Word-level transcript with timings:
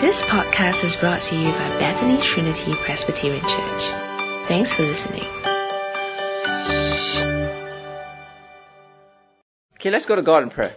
This 0.00 0.22
podcast 0.22 0.84
is 0.84 0.96
brought 0.96 1.20
to 1.20 1.36
you 1.36 1.50
by 1.50 1.68
Bethany 1.78 2.18
Trinity 2.18 2.74
Presbyterian 2.74 3.40
Church. 3.40 3.82
Thanks 4.46 4.74
for 4.74 4.82
listening. 4.82 5.24
Okay, 9.74 9.90
let's 9.90 10.06
go 10.06 10.16
to 10.16 10.22
God 10.22 10.42
in 10.42 10.50
prayer. 10.50 10.74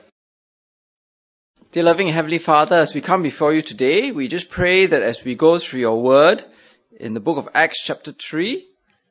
Dear 1.72 1.84
loving 1.84 2.08
Heavenly 2.08 2.40
Father, 2.40 2.78
as 2.78 2.94
we 2.94 3.02
come 3.02 3.22
before 3.22 3.54
you 3.54 3.62
today, 3.62 4.12
we 4.12 4.28
just 4.28 4.50
pray 4.50 4.88
that 4.88 5.04
as 5.04 5.24
we 5.24 5.36
go 5.36 5.60
through 5.60 5.82
your 5.82 6.02
word 6.02 6.44
in 7.00 7.14
the 7.14 7.20
book 7.20 7.38
of 7.38 7.50
Acts 7.54 7.84
chapter 7.84 8.12
3, 8.12 8.66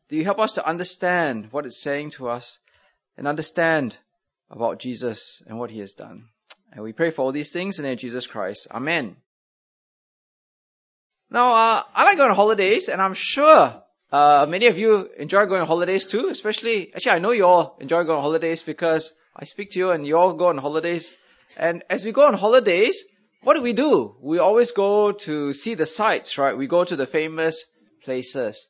that 0.09 0.16
you 0.16 0.25
help 0.25 0.39
us 0.39 0.55
to 0.55 0.66
understand 0.66 1.53
what 1.53 1.66
it's 1.66 1.80
saying 1.80 2.11
to 2.12 2.29
us 2.29 2.59
and 3.16 3.29
understand 3.29 3.96
about 4.50 4.79
Jesus 4.79 5.43
and 5.46 5.59
what 5.59 5.71
he 5.71 5.80
has 5.80 5.95
done. 5.95 6.25
And 6.73 6.82
we 6.85 6.93
pray 6.93 7.11
for 7.11 7.23
all 7.23 7.32
these 7.32 7.50
things 7.50 7.79
in 7.79 7.82
the 7.82 7.89
name 7.89 7.95
of 7.95 8.00
Jesus 8.00 8.27
Christ. 8.27 8.68
Amen. 8.71 9.17
Now, 11.31 11.49
uh, 11.49 11.82
I 11.95 12.04
like 12.04 12.17
going 12.17 12.31
on 12.31 12.36
holidays, 12.36 12.89
and 12.89 13.03
I'm 13.03 13.14
sure 13.14 13.82
uh, 14.11 14.46
many 14.49 14.67
of 14.67 14.79
you 14.79 15.11
enjoy 15.18 15.46
going 15.46 15.61
on 15.61 15.67
holidays 15.67 16.07
too. 16.07 16.29
Especially, 16.29 16.93
actually, 16.95 17.12
I 17.12 17.18
know 17.18 17.32
you 17.32 17.45
all 17.45 17.76
enjoy 17.81 18.04
going 18.04 18.18
on 18.18 18.23
holidays 18.23 18.62
because 18.62 19.12
I 19.36 19.45
speak 19.45 19.73
to 19.73 19.79
you, 19.79 19.90
and 19.90 20.07
you 20.07 20.17
all 20.17 20.35
go 20.35 20.49
on 20.49 20.59
holidays. 20.59 21.12
And 21.57 21.85
as 21.90 22.04
we 22.04 22.12
go 22.12 22.26
on 22.26 22.35
holidays, 22.35 23.04
what 23.43 23.54
do 23.54 23.62
we 23.62 23.73
do? 23.73 24.17
We 24.21 24.39
always 24.39 24.73
go 24.73 25.12
to 25.12 25.53
see 25.53 25.75
the 25.75 25.87
sights, 25.87 26.39
right? 26.39 26.57
We 26.57 26.67
go 26.67 26.85
to 26.85 26.96
the 26.96 27.07
famous 27.07 27.64
places. 28.04 28.68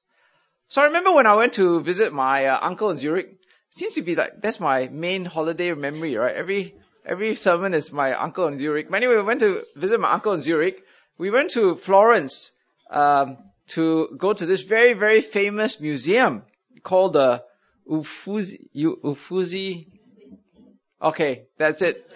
So 0.68 0.82
I 0.82 0.86
remember 0.86 1.12
when 1.12 1.26
I 1.26 1.34
went 1.34 1.54
to 1.54 1.80
visit 1.80 2.12
my 2.12 2.46
uh, 2.46 2.58
uncle 2.60 2.90
in 2.90 2.96
Zurich. 2.96 3.28
Seems 3.70 3.94
to 3.94 4.02
be 4.02 4.16
like 4.16 4.40
that's 4.40 4.60
my 4.60 4.88
main 4.88 5.24
holiday 5.24 5.72
memory, 5.74 6.16
right? 6.16 6.34
Every 6.34 6.74
every 7.08 7.34
sermon 7.34 7.74
is 7.74 7.92
my 7.92 8.12
uncle 8.12 8.46
in 8.48 8.58
Zurich. 8.58 8.86
Anyway, 8.92 9.16
we 9.16 9.22
went 9.22 9.40
to 9.40 9.64
visit 9.74 9.98
my 10.00 10.12
uncle 10.12 10.32
in 10.32 10.40
Zurich 10.40 10.84
we 11.18 11.30
went 11.30 11.50
to 11.50 11.74
Florence 11.74 12.52
um, 12.90 13.38
to 13.68 14.08
go 14.16 14.32
to 14.32 14.46
this 14.46 14.62
very, 14.62 14.94
very 14.94 15.20
famous 15.20 15.80
museum 15.80 16.44
called 16.82 17.14
the 17.14 17.42
Uffizi. 17.90 18.70
Uffizi. 19.04 19.88
Okay, 21.02 21.46
that's 21.58 21.82
it. 21.82 22.10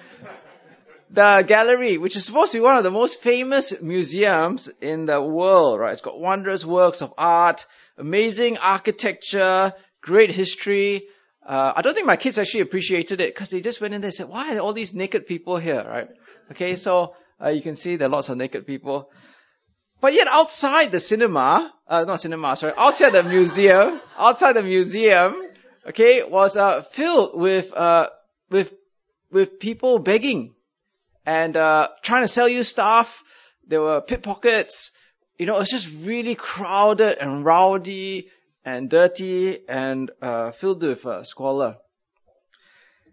The 1.11 1.45
gallery, 1.47 1.99
which 1.99 2.17
is 2.17 2.25
supposed 2.25 2.53
to 2.53 2.59
be 2.59 2.63
one 2.63 2.79
of 2.79 2.85
the 2.85 2.91
most 2.91 3.21
famous 3.21 3.75
museums 3.83 4.71
in 4.81 5.05
the 5.05 5.21
world, 5.21 5.79
right? 5.79 5.93
It's 5.93 6.01
got 6.01 6.19
wondrous 6.19 6.65
works 6.65 7.03
of 7.03 7.13
art, 7.19 7.67
amazing 7.99 8.57
architecture, 8.57 9.75
great 10.01 10.31
history. 10.31 11.03
Uh, 11.47 11.73
I 11.75 11.83
don't 11.83 11.95
think 11.95 12.07
my 12.07 12.17
kids 12.17 12.39
actually 12.39 12.61
appreciated 12.61 13.21
it 13.21 13.35
because 13.35 13.51
they 13.51 13.61
just 13.61 13.81
went 13.81 13.95
in 13.95 14.01
there 14.01 14.09
and 14.09 14.15
said, 14.15 14.29
why 14.29 14.55
are 14.55 14.61
all 14.61 14.73
these 14.73 14.95
naked 14.95 15.27
people 15.27 15.57
here, 15.57 15.85
right? 15.85 16.09
Okay, 16.53 16.77
so 16.77 17.15
uh, 17.43 17.49
you 17.49 17.63
can 17.63 17.75
see 17.75 17.97
there 17.97 18.09
are 18.09 18.11
lots 18.11 18.29
of 18.29 18.37
naked 18.37 18.67
people. 18.67 19.11
But 20.01 20.15
yet 20.15 20.29
outside 20.31 20.93
the 20.93 21.01
cinema, 21.01 21.73
uh, 21.89 22.05
not 22.05 22.21
cinema, 22.21 22.57
sorry, 22.57 22.75
outside 22.77 23.11
the 23.11 23.23
museum, 23.23 24.01
outside 24.19 24.55
the 24.55 24.63
museum, 24.63 25.35
okay, 25.89 26.23
was 26.25 26.57
uh, 26.57 26.83
filled 26.83 27.39
with 27.41 27.73
uh, 27.73 28.09
with 28.51 28.73
with 29.31 29.61
people 29.61 29.99
begging 29.99 30.55
and 31.25 31.57
uh, 31.57 31.89
trying 32.03 32.23
to 32.23 32.29
sell 32.29 32.49
you 32.49 32.63
stuff. 32.63 33.23
There 33.67 33.81
were 33.81 34.01
pickpockets. 34.01 34.91
You 35.39 35.47
know, 35.47 35.57
it 35.57 35.61
was 35.61 35.71
just 35.71 35.89
really 36.05 36.35
crowded 36.35 37.19
and 37.19 37.45
rowdy 37.45 38.29
and 38.65 38.89
dirty 38.89 39.67
and 39.69 40.11
uh, 40.21 40.51
filled 40.53 40.83
with 40.83 41.05
uh, 41.05 41.25
squalor. 41.25 41.77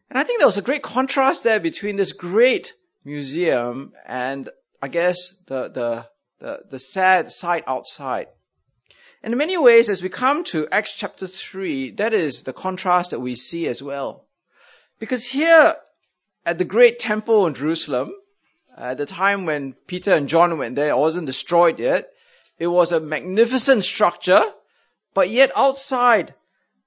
And 0.09 0.17
I 0.17 0.23
think 0.23 0.39
there 0.39 0.47
was 0.47 0.58
a 0.58 0.64
great 0.64 0.83
contrast 0.83 1.44
there 1.44 1.59
between 1.59 1.95
this 1.95 2.14
great 2.14 2.73
museum 3.05 3.94
and 4.05 4.50
I 4.81 4.88
guess 4.88 5.36
the, 5.47 5.70
the, 5.70 6.05
the, 6.39 6.59
the 6.70 6.80
sad 6.80 7.31
sight 7.31 7.64
outside. 7.67 8.27
And 9.22 9.33
in 9.33 9.38
many 9.38 9.58
ways, 9.58 9.89
as 9.89 10.02
we 10.02 10.09
come 10.09 10.45
to 10.45 10.67
Acts 10.72 10.94
chapter 10.95 11.27
3, 11.27 11.92
that 11.92 12.14
is 12.14 12.44
the 12.44 12.53
contrast 12.53 13.11
that 13.11 13.20
we 13.20 13.36
see 13.36 13.67
as 13.67 13.83
well. 13.83 14.26
Because 14.98 15.26
here 15.26 15.76
at 16.45 16.58
the 16.58 16.65
great 16.65 16.99
temple 16.99 17.45
in 17.45 17.54
Jerusalem, 17.54 18.14
at 18.77 18.98
the 18.98 19.05
time 19.05 19.45
when 19.45 19.73
Peter 19.88 20.11
and 20.11 20.30
John 20.30 20.58
went 20.58 20.76
there, 20.76 20.89
it 20.89 20.98
wasn't 20.98 21.26
destroyed 21.26 21.80
yet. 21.80 22.09
It 22.58 22.67
was 22.67 22.93
a 22.93 22.99
magnificent 23.02 23.83
structure, 23.83 24.43
but 25.14 25.30
yet 25.30 25.52
outside 25.55 26.33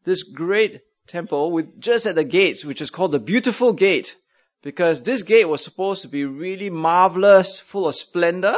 this 0.05 0.22
great 0.22 0.83
temple, 1.06 1.50
with 1.53 1.81
just 1.81 2.06
at 2.06 2.15
the 2.15 2.25
gates, 2.25 2.65
which 2.65 2.81
is 2.81 2.91
called 2.91 3.12
the 3.12 3.19
beautiful 3.19 3.72
gate, 3.72 4.16
because 4.62 5.03
this 5.03 5.22
gate 5.22 5.49
was 5.49 5.62
supposed 5.62 6.03
to 6.03 6.09
be 6.09 6.25
really 6.25 6.71
marvelous, 6.71 7.59
full 7.59 7.88
of 7.88 7.94
splendor, 7.94 8.56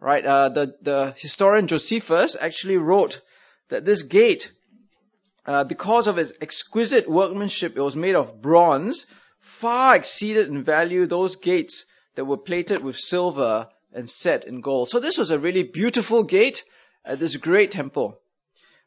right? 0.00 0.24
Uh, 0.24 0.48
the, 0.48 0.74
the 0.82 1.14
historian 1.16 1.66
Josephus 1.66 2.36
actually 2.40 2.76
wrote 2.76 3.20
that 3.68 3.84
this 3.84 4.02
gate, 4.02 4.52
uh, 5.46 5.64
because 5.64 6.06
of 6.06 6.18
its 6.18 6.32
exquisite 6.40 7.08
workmanship, 7.08 7.76
it 7.76 7.80
was 7.80 7.96
made 7.96 8.14
of 8.14 8.40
bronze, 8.40 9.06
far 9.40 9.96
exceeded 9.96 10.48
in 10.48 10.62
value 10.62 11.06
those 11.06 11.36
gates 11.36 11.84
that 12.14 12.24
were 12.24 12.36
plated 12.36 12.82
with 12.82 12.96
silver 12.96 13.68
and 13.92 14.08
set 14.08 14.44
in 14.44 14.60
gold. 14.60 14.88
So 14.88 15.00
this 15.00 15.18
was 15.18 15.30
a 15.30 15.38
really 15.38 15.64
beautiful 15.64 16.22
gate 16.22 16.62
at 17.04 17.18
this 17.18 17.36
great 17.36 17.70
temple. 17.70 18.20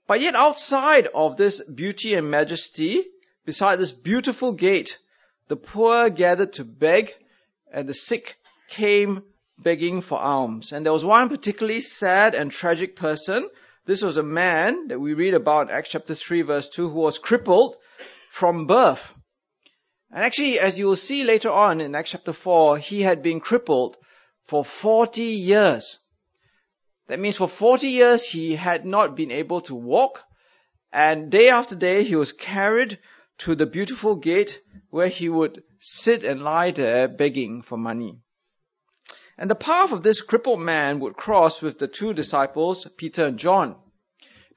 But 0.08 0.22
yet 0.22 0.36
outside 0.36 1.08
of 1.08 1.38
this 1.38 1.62
beauty 1.64 2.14
and 2.16 2.30
majesty, 2.30 3.06
beside 3.46 3.80
this 3.80 3.92
beautiful 3.92 4.52
gate, 4.52 5.00
the 5.48 5.56
poor 5.56 6.10
gathered 6.10 6.54
to 6.54 6.66
beg, 6.66 7.14
and 7.72 7.88
the 7.88 7.94
sick 7.94 8.36
came 8.70 9.24
begging 9.58 10.02
for 10.02 10.20
alms. 10.20 10.72
And 10.72 10.86
there 10.86 10.94
was 10.94 11.06
one 11.06 11.30
particularly 11.30 11.82
sad 11.82 12.36
and 12.36 12.52
tragic 12.52 12.96
person. 12.96 13.50
This 13.86 14.04
was 14.04 14.18
a 14.18 14.24
man 14.24 14.88
that 14.88 15.00
we 15.00 15.14
read 15.14 15.34
about 15.34 15.70
in 15.70 15.76
Acts 15.76 15.90
chapter 15.90 16.16
3 16.16 16.42
verse 16.42 16.70
2 16.70 16.90
who 16.90 17.00
was 17.00 17.18
crippled 17.20 17.78
from 18.30 18.68
birth. 18.68 19.14
And 20.12 20.24
actually, 20.24 20.60
as 20.60 20.78
you 20.78 20.86
will 20.86 20.96
see 20.96 21.24
later 21.24 21.50
on 21.50 21.82
in 21.82 21.96
Acts 21.96 22.12
chapter 22.12 22.34
4, 22.34 22.78
he 22.78 23.02
had 23.02 23.24
been 23.24 23.40
crippled 23.40 23.98
for 24.46 24.64
40 24.64 25.22
years. 25.22 26.00
That 27.08 27.20
means 27.20 27.36
for 27.36 27.50
40 27.50 27.88
years 27.88 28.26
he 28.26 28.56
had 28.56 28.86
not 28.86 29.16
been 29.16 29.32
able 29.32 29.62
to 29.62 29.76
walk, 29.76 30.24
and 30.92 31.30
day 31.30 31.50
after 31.50 31.76
day 31.76 32.04
he 32.04 32.16
was 32.16 32.32
carried 32.32 33.00
to 33.40 33.56
the 33.56 33.66
beautiful 33.66 34.16
gate 34.16 34.62
where 34.90 35.10
he 35.10 35.28
would 35.28 35.64
sit 35.80 36.24
and 36.24 36.44
lie 36.44 36.72
there 36.72 37.08
begging 37.08 37.62
for 37.62 37.78
money. 37.78 38.20
And 39.38 39.50
the 39.50 39.56
path 39.56 39.92
of 39.92 40.04
this 40.04 40.22
crippled 40.22 40.60
man 40.60 41.00
would 41.00 41.18
cross 41.18 41.62
with 41.62 41.80
the 41.80 41.88
two 41.88 42.14
disciples, 42.14 42.88
Peter 42.98 43.26
and 43.26 43.40
John. 43.40 43.76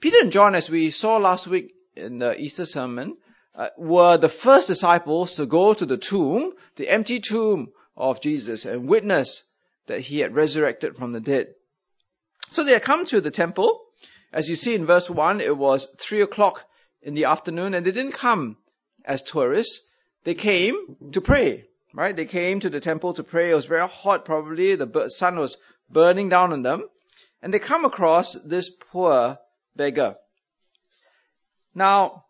Peter 0.01 0.19
and 0.21 0.31
John, 0.31 0.55
as 0.55 0.69
we 0.69 0.91
saw 0.91 1.17
last 1.17 1.47
week 1.47 1.75
in 1.97 2.19
the 2.19 2.39
Easter 2.39 2.67
sermon, 2.67 3.17
uh, 3.55 3.71
were 3.79 4.19
the 4.19 4.29
first 4.29 4.69
disciples 4.69 5.37
to 5.37 5.47
go 5.47 5.73
to 5.73 5.87
the 5.87 5.97
tomb, 5.97 6.53
the 6.77 6.89
empty 6.89 7.21
tomb 7.21 7.73
of 7.97 8.21
Jesus, 8.21 8.67
and 8.67 8.87
witness 8.87 9.43
that 9.87 10.01
he 10.01 10.19
had 10.19 10.35
resurrected 10.35 10.97
from 10.97 11.13
the 11.13 11.21
dead. 11.21 11.55
So 12.49 12.65
they 12.65 12.73
had 12.73 12.83
come 12.83 13.05
to 13.07 13.21
the 13.21 13.31
temple. 13.31 13.83
As 14.33 14.49
you 14.49 14.57
see 14.57 14.75
in 14.75 14.87
verse 14.87 15.09
1, 15.09 15.41
it 15.41 15.57
was 15.57 15.87
3 15.99 16.23
o'clock 16.23 16.65
in 17.03 17.15
the 17.15 17.25
afternoon, 17.27 17.75
and 17.75 17.87
they 17.87 17.93
didn't 17.93 18.13
come 18.13 18.57
as 19.05 19.23
tourists. 19.23 19.83
They 20.25 20.35
came 20.35 20.97
to 21.13 21.21
pray, 21.21 21.65
right? 21.95 22.15
They 22.15 22.27
came 22.27 22.61
to 22.61 22.71
the 22.71 22.81
temple 22.81 23.15
to 23.15 23.23
pray. 23.23 23.51
It 23.51 23.55
was 23.55 23.67
very 23.67 23.89
hot, 23.89 24.25
probably. 24.25 24.75
The 24.75 25.09
sun 25.09 25.39
was 25.39 25.57
burning 25.89 26.29
down 26.29 26.53
on 26.53 26.63
them. 26.63 26.89
And 27.43 27.55
they 27.55 27.59
come 27.59 27.85
across 27.85 28.35
this 28.35 28.71
poor 28.71 29.39
beggar. 29.77 30.17
Now, 31.75 32.25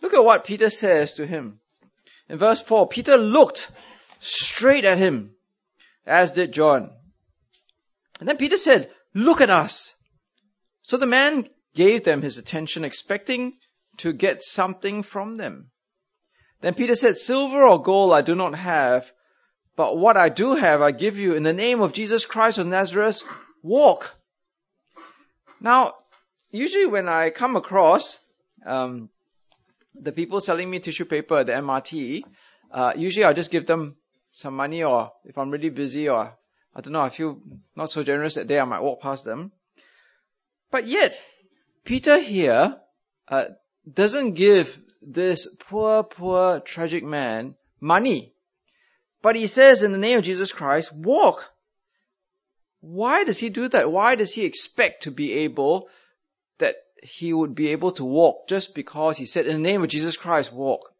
look 0.00 0.14
at 0.14 0.24
what 0.24 0.44
Peter 0.44 0.70
says 0.70 1.14
to 1.14 1.26
him. 1.26 1.60
In 2.28 2.38
verse 2.38 2.60
4, 2.60 2.88
Peter 2.88 3.18
looked 3.18 3.70
straight 4.20 4.84
at 4.84 4.98
him, 4.98 5.34
as 6.06 6.32
did 6.32 6.52
John. 6.52 6.90
And 8.20 8.28
then 8.28 8.36
Peter 8.36 8.56
said, 8.56 8.90
Look 9.14 9.40
at 9.40 9.50
us. 9.50 9.94
So 10.82 10.96
the 10.96 11.06
man 11.06 11.48
gave 11.74 12.04
them 12.04 12.22
his 12.22 12.38
attention, 12.38 12.84
expecting 12.84 13.54
to 13.98 14.12
get 14.12 14.42
something 14.42 15.02
from 15.02 15.34
them. 15.34 15.70
Then 16.60 16.74
Peter 16.74 16.94
said, 16.94 17.18
Silver 17.18 17.66
or 17.66 17.82
gold 17.82 18.12
I 18.12 18.22
do 18.22 18.34
not 18.34 18.54
have, 18.54 19.10
but 19.76 19.96
what 19.96 20.16
I 20.16 20.28
do 20.28 20.54
have 20.54 20.80
I 20.80 20.92
give 20.92 21.18
you 21.18 21.34
in 21.34 21.42
the 21.42 21.52
name 21.52 21.80
of 21.80 21.92
Jesus 21.92 22.24
Christ 22.24 22.58
of 22.58 22.66
Nazareth, 22.66 23.22
walk. 23.62 24.14
Now, 25.60 25.94
usually 26.50 26.86
when 26.86 27.08
I 27.08 27.30
come 27.30 27.56
across 27.56 28.18
um, 28.64 29.10
the 29.94 30.12
people 30.12 30.40
selling 30.40 30.70
me 30.70 30.78
tissue 30.78 31.04
paper 31.04 31.38
at 31.38 31.46
the 31.46 31.52
MRT, 31.52 32.22
uh, 32.70 32.92
usually 32.96 33.24
I 33.24 33.32
just 33.32 33.50
give 33.50 33.66
them 33.66 33.96
some 34.30 34.56
money 34.56 34.82
or 34.82 35.12
if 35.24 35.36
I'm 35.36 35.50
really 35.50 35.70
busy 35.70 36.08
or 36.08 36.32
I 36.74 36.80
don't 36.80 36.92
know, 36.92 37.00
I 37.00 37.10
feel 37.10 37.38
not 37.76 37.90
so 37.90 38.02
generous 38.02 38.34
that 38.34 38.46
day, 38.46 38.58
I 38.58 38.64
might 38.64 38.80
walk 38.80 39.00
past 39.00 39.24
them. 39.24 39.52
But 40.70 40.86
yet, 40.86 41.14
Peter 41.84 42.18
here 42.18 42.80
uh, 43.28 43.44
doesn't 43.92 44.34
give 44.34 44.80
this 45.02 45.46
poor, 45.58 46.02
poor, 46.02 46.60
tragic 46.60 47.04
man 47.04 47.56
money. 47.80 48.32
But 49.20 49.36
he 49.36 49.46
says 49.46 49.82
in 49.82 49.92
the 49.92 49.98
name 49.98 50.18
of 50.18 50.24
Jesus 50.24 50.52
Christ, 50.52 50.92
walk. 50.92 51.52
why 52.80 53.24
does 53.24 53.38
he 53.38 53.50
do 53.50 53.68
that? 53.68 53.92
Why 53.92 54.14
does 54.14 54.32
he 54.34 54.44
expect 54.44 55.04
to 55.04 55.10
be 55.10 55.32
able 55.44 55.88
that 56.58 56.76
he 57.02 57.32
would 57.32 57.54
be 57.54 57.68
able 57.68 57.92
to 57.92 58.04
walk 58.04 58.48
just 58.48 58.74
because 58.74 59.18
he 59.18 59.26
said, 59.26 59.46
in 59.46 59.62
the 59.62 59.68
name 59.68 59.82
of 59.82 59.88
Jesus 59.88 60.16
Christ, 60.16 60.52
walk? 60.52 60.92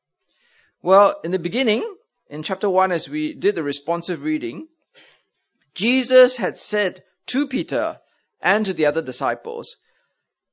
Well, 0.82 1.18
in 1.24 1.30
the 1.30 1.38
beginning, 1.38 1.82
in 2.28 2.42
chapter 2.42 2.68
1, 2.68 2.92
as 2.92 3.08
we 3.08 3.34
did 3.34 3.54
the 3.54 3.62
responsive 3.62 4.22
reading, 4.22 4.68
Jesus 5.74 6.36
had 6.36 6.58
said 6.58 7.02
to 7.26 7.46
Peter 7.46 8.00
and 8.40 8.66
to 8.66 8.74
the 8.74 8.86
other 8.86 9.02
disciples, 9.02 9.76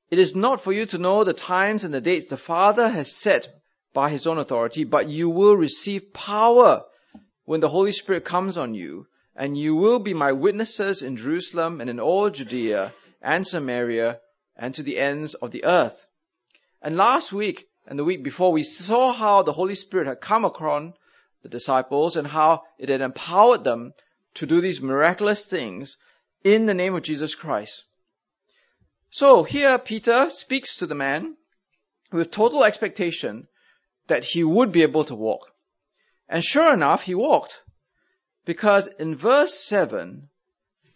It 0.10 0.20
is 0.20 0.36
not 0.36 0.64
for 0.64 0.72
you 0.72 0.86
to 0.88 0.98
know 0.98 1.24
the 1.24 1.34
times 1.34 1.84
and 1.84 1.94
the 1.94 2.02
dates 2.02 2.30
the 2.30 2.38
Father 2.38 2.88
has 2.88 3.16
set 3.16 3.48
by 3.94 4.10
his 4.10 4.28
own 4.28 4.38
authority, 4.38 4.84
but 4.84 5.10
you 5.10 5.30
will 5.30 5.58
receive 5.58 6.14
power 6.14 6.84
when 7.46 7.60
the 7.60 7.70
Holy 7.70 7.92
Spirit 7.92 8.24
comes 8.24 8.58
on 8.58 8.76
you, 8.76 9.08
and 9.36 9.58
you 9.58 9.76
will 9.76 10.00
be 10.00 10.14
my 10.14 10.32
witnesses 10.32 11.02
in 11.02 11.18
Jerusalem 11.18 11.82
and 11.82 11.90
in 11.90 12.00
all 12.00 12.30
Judea 12.30 12.94
and 13.22 13.46
Samaria 13.46 14.20
and 14.56 14.76
to 14.76 14.84
the 14.84 15.00
ends 15.00 15.34
of 15.34 15.52
the 15.52 15.66
earth. 15.66 16.06
And 16.82 16.96
last 16.96 17.34
week 17.34 17.68
and 17.88 17.98
the 17.98 18.04
week 18.04 18.24
before, 18.24 18.52
we 18.52 18.64
saw 18.64 19.12
how 19.12 19.42
the 19.42 19.54
Holy 19.54 19.76
Spirit 19.76 20.08
had 20.08 20.22
come 20.22 20.46
upon 20.46 20.94
the 21.42 21.50
disciples 21.50 22.16
and 22.16 22.28
how 22.28 22.64
it 22.78 22.90
had 22.90 23.02
empowered 23.02 23.64
them 23.64 23.94
to 24.40 24.46
do 24.46 24.62
these 24.62 24.82
miraculous 24.82 25.46
things 25.46 25.98
in 26.46 26.66
the 26.66 26.74
name 26.74 26.96
of 26.96 27.04
Jesus 27.04 27.36
Christ. 27.36 27.84
So 29.12 29.44
here 29.44 29.78
Peter 29.78 30.30
speaks 30.30 30.78
to 30.78 30.88
the 30.88 30.96
man 30.96 31.36
with 32.14 32.32
total 32.32 32.64
expectation 32.64 33.50
that 34.08 34.24
he 34.24 34.46
would 34.46 34.72
be 34.72 34.84
able 34.84 35.04
to 35.04 35.14
walk. 35.14 35.52
And 36.30 36.42
sure 36.42 36.74
enough, 36.74 37.04
he 37.04 37.16
walked. 37.16 37.60
Because 38.46 38.88
in 38.88 39.18
verse 39.18 39.54
7, 39.56 40.30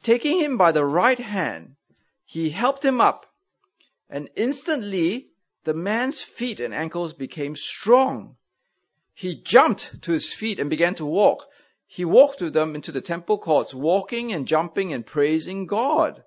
taking 0.04 0.40
him 0.40 0.57
by 0.57 0.72
the 0.72 0.86
right 0.86 1.19
hand, 1.19 1.75
he 2.24 2.50
helped 2.50 2.86
him 2.86 3.01
up, 3.01 3.25
and 4.10 4.30
instantly 4.38 5.28
the 5.66 5.74
man's 5.74 6.22
feet 6.22 6.62
and 6.62 6.74
ankles 6.74 7.12
became 7.12 7.57
strong. 7.57 8.38
He 9.13 9.36
jumped 9.36 10.01
to 10.04 10.13
his 10.13 10.31
feet 10.31 10.62
and 10.62 10.69
began 10.69 10.95
to 10.95 11.06
walk. 11.06 11.45
He 11.95 12.06
walked 12.06 12.42
with 12.42 12.54
them 12.54 12.74
into 12.74 12.92
the 12.92 13.01
temple 13.01 13.38
courts, 13.38 13.72
walking 13.72 14.34
and 14.34 14.48
jumping 14.48 14.92
and 14.92 15.06
praising 15.06 15.68
God. 15.68 16.24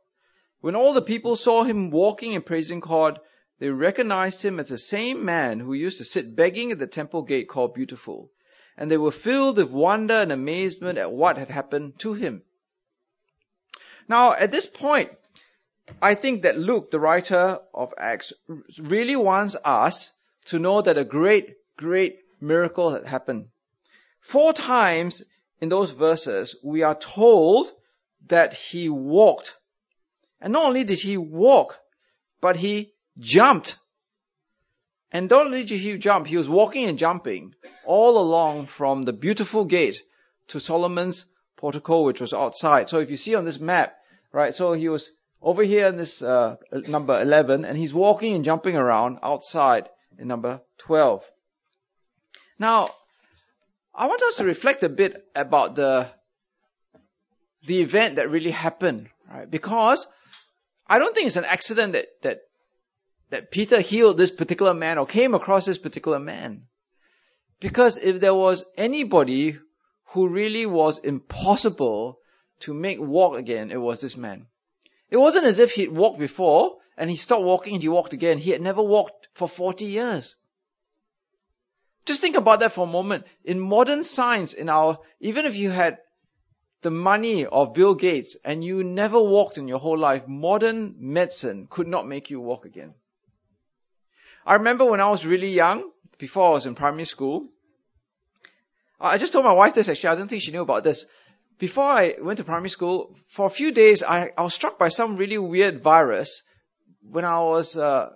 When 0.60 0.76
all 0.76 0.92
the 0.92 1.02
people 1.02 1.34
saw 1.34 1.64
him 1.64 1.90
walking 1.90 2.36
and 2.36 2.46
praising 2.46 2.78
God, 2.78 3.18
they 3.58 3.70
recognized 3.70 4.44
him 4.44 4.60
as 4.60 4.68
the 4.68 4.78
same 4.78 5.24
man 5.24 5.58
who 5.58 5.72
used 5.72 5.98
to 5.98 6.04
sit 6.04 6.36
begging 6.36 6.70
at 6.70 6.78
the 6.78 6.86
temple 6.86 7.22
gate 7.22 7.48
called 7.48 7.74
Beautiful. 7.74 8.30
And 8.76 8.88
they 8.88 8.96
were 8.96 9.10
filled 9.10 9.56
with 9.56 9.70
wonder 9.70 10.14
and 10.14 10.30
amazement 10.30 10.98
at 10.98 11.10
what 11.10 11.36
had 11.36 11.50
happened 11.50 11.98
to 11.98 12.12
him. 12.12 12.42
Now, 14.06 14.34
at 14.34 14.52
this 14.52 14.66
point, 14.66 15.10
I 16.00 16.14
think 16.14 16.42
that 16.44 16.56
Luke, 16.56 16.92
the 16.92 17.00
writer 17.00 17.58
of 17.74 17.92
Acts, 17.98 18.32
really 18.78 19.16
wants 19.16 19.56
us 19.64 20.12
to 20.44 20.60
know 20.60 20.80
that 20.80 20.96
a 20.96 21.04
great, 21.04 21.56
great 21.76 22.20
miracle 22.40 22.90
had 22.90 23.04
happened. 23.04 23.48
Four 24.20 24.52
times 24.52 25.24
in 25.60 25.68
those 25.68 25.90
verses, 25.92 26.56
we 26.62 26.82
are 26.82 26.94
told 26.94 27.72
that 28.28 28.52
he 28.52 28.88
walked. 28.88 29.56
And 30.40 30.52
not 30.52 30.66
only 30.66 30.84
did 30.84 30.98
he 30.98 31.16
walk, 31.16 31.78
but 32.40 32.56
he 32.56 32.92
jumped. 33.18 33.78
And 35.12 35.30
not 35.30 35.46
only 35.46 35.64
did 35.64 35.80
he 35.80 35.96
jump, 35.96 36.26
he 36.26 36.36
was 36.36 36.48
walking 36.48 36.88
and 36.88 36.98
jumping 36.98 37.54
all 37.84 38.18
along 38.18 38.66
from 38.66 39.04
the 39.04 39.12
beautiful 39.12 39.64
gate 39.64 40.02
to 40.48 40.60
Solomon's 40.60 41.24
portico, 41.56 42.02
which 42.02 42.20
was 42.20 42.34
outside. 42.34 42.88
So 42.88 42.98
if 42.98 43.10
you 43.10 43.16
see 43.16 43.34
on 43.34 43.44
this 43.44 43.58
map, 43.58 43.96
right, 44.32 44.54
so 44.54 44.72
he 44.72 44.88
was 44.88 45.10
over 45.40 45.62
here 45.62 45.86
in 45.86 45.96
this 45.96 46.22
uh, 46.22 46.56
number 46.88 47.20
11, 47.20 47.64
and 47.64 47.78
he's 47.78 47.94
walking 47.94 48.34
and 48.34 48.44
jumping 48.44 48.76
around 48.76 49.18
outside 49.22 49.88
in 50.18 50.28
number 50.28 50.60
12. 50.78 51.24
Now, 52.58 52.90
I 53.98 54.06
want 54.06 54.22
us 54.22 54.36
to 54.36 54.44
reflect 54.44 54.82
a 54.82 54.90
bit 54.90 55.26
about 55.34 55.74
the 55.74 56.08
the 57.66 57.80
event 57.80 58.16
that 58.16 58.30
really 58.30 58.50
happened, 58.50 59.08
right? 59.28 59.50
Because 59.50 60.06
I 60.86 60.98
don't 60.98 61.14
think 61.14 61.26
it's 61.26 61.36
an 61.36 61.46
accident 61.46 61.94
that 61.94 62.06
that 62.22 62.40
that 63.30 63.50
Peter 63.50 63.80
healed 63.80 64.18
this 64.18 64.30
particular 64.30 64.74
man 64.74 64.98
or 64.98 65.06
came 65.06 65.34
across 65.34 65.64
this 65.64 65.78
particular 65.78 66.18
man. 66.18 66.66
Because 67.58 67.96
if 67.96 68.20
there 68.20 68.34
was 68.34 68.64
anybody 68.76 69.58
who 70.10 70.28
really 70.28 70.66
was 70.66 70.98
impossible 70.98 72.18
to 72.60 72.74
make 72.74 73.00
walk 73.00 73.38
again, 73.38 73.70
it 73.70 73.80
was 73.80 74.02
this 74.02 74.16
man. 74.16 74.46
It 75.10 75.16
wasn't 75.16 75.46
as 75.46 75.58
if 75.58 75.72
he'd 75.72 75.90
walked 75.90 76.18
before 76.18 76.76
and 76.98 77.08
he 77.08 77.16
stopped 77.16 77.44
walking 77.44 77.74
and 77.74 77.82
he 77.82 77.88
walked 77.88 78.12
again. 78.12 78.38
He 78.38 78.50
had 78.50 78.60
never 78.60 78.82
walked 78.82 79.28
for 79.34 79.48
40 79.48 79.86
years. 79.86 80.34
Just 82.06 82.20
think 82.20 82.36
about 82.36 82.60
that 82.60 82.72
for 82.72 82.86
a 82.86 82.90
moment. 82.90 83.26
In 83.44 83.58
modern 83.60 84.04
science, 84.04 84.54
in 84.54 84.68
our, 84.68 85.00
even 85.20 85.44
if 85.44 85.56
you 85.56 85.70
had 85.70 85.98
the 86.82 86.90
money 86.90 87.46
of 87.46 87.74
Bill 87.74 87.94
Gates 87.94 88.36
and 88.44 88.62
you 88.62 88.84
never 88.84 89.20
walked 89.20 89.58
in 89.58 89.66
your 89.66 89.80
whole 89.80 89.98
life, 89.98 90.28
modern 90.28 90.94
medicine 90.98 91.66
could 91.68 91.88
not 91.88 92.06
make 92.06 92.30
you 92.30 92.40
walk 92.40 92.64
again. 92.64 92.94
I 94.46 94.54
remember 94.54 94.84
when 94.84 95.00
I 95.00 95.10
was 95.10 95.26
really 95.26 95.50
young, 95.50 95.90
before 96.18 96.48
I 96.48 96.52
was 96.52 96.66
in 96.66 96.76
primary 96.76 97.06
school, 97.06 97.48
I 99.00 99.18
just 99.18 99.32
told 99.32 99.44
my 99.44 99.52
wife 99.52 99.74
this 99.74 99.88
actually, 99.88 100.10
I 100.10 100.14
don't 100.14 100.28
think 100.28 100.42
she 100.42 100.52
knew 100.52 100.62
about 100.62 100.84
this. 100.84 101.04
Before 101.58 101.84
I 101.84 102.14
went 102.20 102.36
to 102.38 102.44
primary 102.44 102.70
school, 102.70 103.16
for 103.28 103.46
a 103.46 103.50
few 103.50 103.72
days, 103.72 104.04
I, 104.04 104.30
I 104.38 104.42
was 104.42 104.54
struck 104.54 104.78
by 104.78 104.88
some 104.88 105.16
really 105.16 105.38
weird 105.38 105.82
virus 105.82 106.44
when 107.02 107.24
I 107.24 107.40
was 107.40 107.76
uh, 107.76 108.10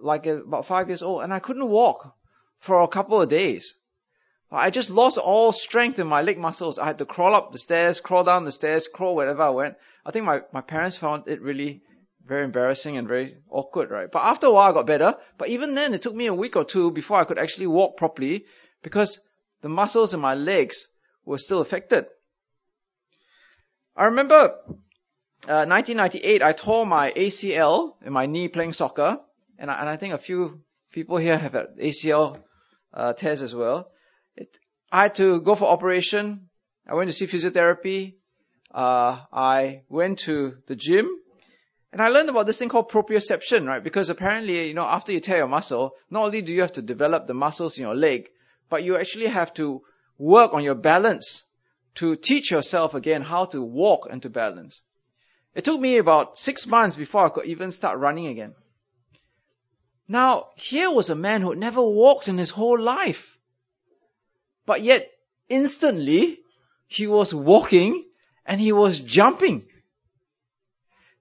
like 0.00 0.24
about 0.24 0.66
five 0.66 0.88
years 0.88 1.02
old, 1.02 1.22
and 1.22 1.34
I 1.34 1.38
couldn't 1.38 1.68
walk 1.68 2.15
for 2.58 2.82
a 2.82 2.88
couple 2.88 3.20
of 3.20 3.28
days. 3.28 3.74
I 4.50 4.70
just 4.70 4.90
lost 4.90 5.18
all 5.18 5.52
strength 5.52 5.98
in 5.98 6.06
my 6.06 6.22
leg 6.22 6.38
muscles. 6.38 6.78
I 6.78 6.86
had 6.86 6.98
to 6.98 7.04
crawl 7.04 7.34
up 7.34 7.52
the 7.52 7.58
stairs, 7.58 8.00
crawl 8.00 8.24
down 8.24 8.44
the 8.44 8.52
stairs, 8.52 8.86
crawl 8.86 9.16
wherever 9.16 9.42
I 9.42 9.50
went. 9.50 9.76
I 10.04 10.12
think 10.12 10.24
my, 10.24 10.42
my 10.52 10.60
parents 10.60 10.96
found 10.96 11.26
it 11.26 11.42
really 11.42 11.82
very 12.24 12.44
embarrassing 12.44 12.96
and 12.96 13.08
very 13.08 13.36
awkward, 13.50 13.90
right? 13.90 14.10
But 14.10 14.24
after 14.24 14.46
a 14.46 14.52
while 14.52 14.70
I 14.70 14.74
got 14.74 14.86
better. 14.86 15.16
But 15.38 15.48
even 15.48 15.74
then 15.74 15.94
it 15.94 16.02
took 16.02 16.14
me 16.14 16.26
a 16.26 16.34
week 16.34 16.56
or 16.56 16.64
two 16.64 16.90
before 16.90 17.20
I 17.20 17.24
could 17.24 17.38
actually 17.38 17.66
walk 17.66 17.96
properly 17.96 18.44
because 18.82 19.18
the 19.62 19.68
muscles 19.68 20.14
in 20.14 20.20
my 20.20 20.34
legs 20.34 20.86
were 21.24 21.38
still 21.38 21.60
affected. 21.60 22.06
I 23.96 24.06
remember 24.06 24.58
uh, 25.48 25.64
1998, 25.66 26.42
I 26.42 26.52
tore 26.52 26.86
my 26.86 27.12
ACL 27.12 27.94
in 28.04 28.12
my 28.12 28.26
knee 28.26 28.48
playing 28.48 28.74
soccer, 28.74 29.18
and 29.58 29.70
I, 29.70 29.80
and 29.80 29.88
I 29.88 29.96
think 29.96 30.14
a 30.14 30.18
few 30.18 30.60
people 30.92 31.16
here 31.16 31.38
have 31.38 31.52
had 31.52 31.76
ACL 31.78 32.42
uh, 32.96 33.12
tears 33.12 33.42
as 33.42 33.54
well. 33.54 33.90
It, 34.36 34.58
I 34.90 35.02
had 35.02 35.14
to 35.16 35.40
go 35.40 35.54
for 35.54 35.66
operation. 35.66 36.48
I 36.88 36.94
went 36.94 37.08
to 37.08 37.12
see 37.12 37.26
physiotherapy. 37.26 38.14
Uh, 38.74 39.20
I 39.32 39.82
went 39.88 40.20
to 40.20 40.56
the 40.66 40.74
gym 40.74 41.08
and 41.92 42.02
I 42.02 42.08
learned 42.08 42.28
about 42.28 42.44
this 42.46 42.58
thing 42.58 42.68
called 42.68 42.90
proprioception, 42.90 43.66
right? 43.66 43.82
Because 43.82 44.10
apparently, 44.10 44.68
you 44.68 44.74
know, 44.74 44.84
after 44.86 45.12
you 45.12 45.20
tear 45.20 45.38
your 45.38 45.48
muscle, 45.48 45.94
not 46.10 46.24
only 46.24 46.42
do 46.42 46.52
you 46.52 46.60
have 46.60 46.72
to 46.72 46.82
develop 46.82 47.26
the 47.26 47.34
muscles 47.34 47.78
in 47.78 47.84
your 47.84 47.94
leg, 47.94 48.28
but 48.68 48.82
you 48.82 48.98
actually 48.98 49.28
have 49.28 49.54
to 49.54 49.82
work 50.18 50.52
on 50.52 50.62
your 50.62 50.74
balance 50.74 51.44
to 51.94 52.14
teach 52.16 52.50
yourself 52.50 52.94
again 52.94 53.22
how 53.22 53.46
to 53.46 53.62
walk 53.62 54.08
and 54.10 54.20
to 54.22 54.28
balance. 54.28 54.82
It 55.54 55.64
took 55.64 55.80
me 55.80 55.96
about 55.96 56.38
six 56.38 56.66
months 56.66 56.96
before 56.96 57.24
I 57.24 57.30
could 57.30 57.46
even 57.46 57.72
start 57.72 57.98
running 57.98 58.26
again. 58.26 58.54
Now, 60.08 60.50
here 60.56 60.90
was 60.90 61.10
a 61.10 61.16
man 61.16 61.42
who 61.42 61.50
had 61.50 61.58
never 61.58 61.82
walked 61.82 62.28
in 62.28 62.38
his 62.38 62.50
whole 62.50 62.78
life. 62.78 63.38
But 64.64 64.82
yet, 64.82 65.10
instantly, 65.48 66.40
he 66.86 67.06
was 67.06 67.34
walking 67.34 68.04
and 68.44 68.60
he 68.60 68.72
was 68.72 69.00
jumping. 69.00 69.66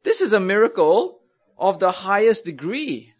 This 0.03 0.21
is 0.21 0.33
a 0.33 0.39
miracle 0.39 1.21
of 1.57 1.79
the 1.79 1.91
highest 1.91 2.45
degree. 2.45 3.13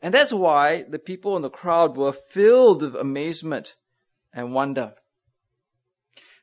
And 0.00 0.12
that's 0.12 0.32
why 0.32 0.82
the 0.82 0.98
people 0.98 1.36
in 1.36 1.42
the 1.42 1.50
crowd 1.50 1.96
were 1.96 2.12
filled 2.12 2.82
with 2.82 2.96
amazement 2.96 3.76
and 4.32 4.52
wonder. 4.52 4.94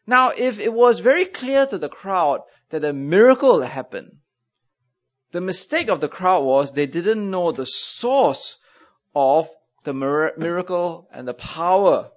Now, 0.07 0.29
if 0.29 0.59
it 0.59 0.71
was 0.71 0.99
very 0.99 1.25
clear 1.25 1.65
to 1.65 1.77
the 1.77 1.89
crowd 1.89 2.41
that 2.69 2.85
a 2.85 2.93
miracle 2.93 3.61
happened, 3.61 4.18
the 5.31 5.41
mistake 5.41 5.89
of 5.89 6.01
the 6.01 6.07
crowd 6.07 6.43
was 6.43 6.71
they 6.71 6.87
didn't 6.87 7.29
know 7.29 7.51
the 7.51 7.65
source 7.65 8.57
of 9.15 9.49
the 9.83 9.93
miracle 9.93 11.07
and 11.11 11.27
the 11.27 11.33
power 11.33 12.11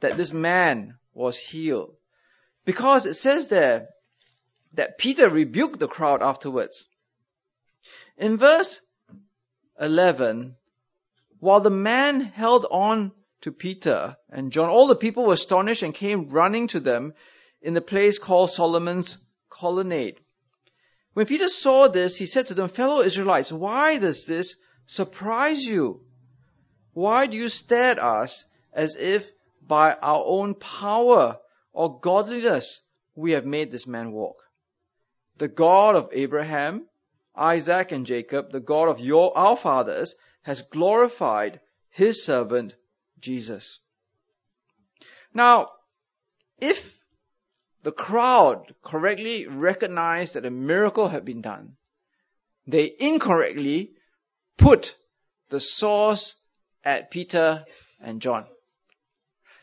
that 0.00 0.16
this 0.16 0.32
man 0.32 0.96
was 1.14 1.36
healed. 1.36 1.94
Because 2.64 3.06
it 3.06 3.14
says 3.14 3.46
there 3.46 3.88
that 4.74 4.98
Peter 4.98 5.28
rebuked 5.28 5.78
the 5.78 5.88
crowd 5.88 6.22
afterwards. 6.22 6.84
In 8.16 8.36
verse 8.36 8.80
11, 9.80 10.56
while 11.40 11.60
the 11.60 11.70
man 11.70 12.20
held 12.20 12.66
on 12.70 13.12
to 13.42 13.52
Peter 13.52 14.16
and 14.30 14.52
John, 14.52 14.68
all 14.68 14.86
the 14.86 14.94
people 14.96 15.24
were 15.24 15.34
astonished 15.34 15.82
and 15.82 15.94
came 15.94 16.28
running 16.28 16.68
to 16.68 16.80
them 16.80 17.14
in 17.60 17.74
the 17.74 17.80
place 17.80 18.18
called 18.18 18.50
Solomon's 18.50 19.18
colonnade. 19.50 20.20
When 21.14 21.26
Peter 21.26 21.48
saw 21.48 21.88
this, 21.88 22.16
he 22.16 22.26
said 22.26 22.46
to 22.46 22.54
them, 22.54 22.68
Fellow 22.68 23.02
Israelites, 23.02 23.52
why 23.52 23.98
does 23.98 24.24
this 24.24 24.56
surprise 24.86 25.64
you? 25.64 26.04
Why 26.94 27.26
do 27.26 27.36
you 27.36 27.48
stare 27.48 27.92
at 27.92 27.98
us 27.98 28.44
as 28.72 28.96
if 28.96 29.30
by 29.60 29.92
our 29.94 30.24
own 30.24 30.54
power 30.54 31.38
or 31.72 32.00
godliness 32.00 32.80
we 33.14 33.32
have 33.32 33.44
made 33.44 33.70
this 33.70 33.86
man 33.86 34.12
walk? 34.12 34.42
The 35.36 35.48
God 35.48 35.96
of 35.96 36.08
Abraham, 36.12 36.86
Isaac, 37.34 37.92
and 37.92 38.06
Jacob, 38.06 38.50
the 38.50 38.60
God 38.60 38.88
of 38.88 39.00
your, 39.00 39.36
our 39.36 39.56
fathers, 39.56 40.14
has 40.42 40.62
glorified 40.62 41.60
his 41.90 42.24
servant 42.24 42.74
Jesus. 43.20 43.80
Now, 45.34 45.70
if 46.58 46.98
the 47.82 47.92
crowd 47.92 48.74
correctly 48.82 49.46
recognized 49.46 50.34
that 50.34 50.46
a 50.46 50.50
miracle 50.50 51.08
had 51.08 51.24
been 51.24 51.40
done, 51.40 51.76
they 52.66 52.94
incorrectly 52.98 53.92
put 54.56 54.96
the 55.48 55.60
source 55.60 56.36
at 56.84 57.10
Peter 57.10 57.64
and 58.00 58.20
John. 58.20 58.46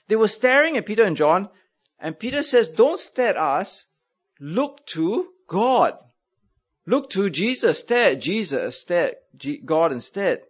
They 0.08 0.16
were 0.16 0.28
staring 0.28 0.78
at 0.78 0.86
Peter 0.86 1.04
and 1.04 1.16
John, 1.16 1.50
and 2.00 2.18
Peter 2.18 2.44
says, 2.44 2.70
Don't 2.70 3.00
stare 3.00 3.30
at 3.30 3.38
us, 3.38 3.86
look 4.40 4.86
to 4.88 5.28
God. 5.48 5.94
Look 6.86 7.12
to 7.12 7.30
Jesus, 7.30 7.80
stare 7.80 8.12
at 8.12 8.22
Jesus, 8.22 8.82
stare 8.82 9.16
at 9.46 9.66
God 9.66 9.92
instead. 9.92 10.42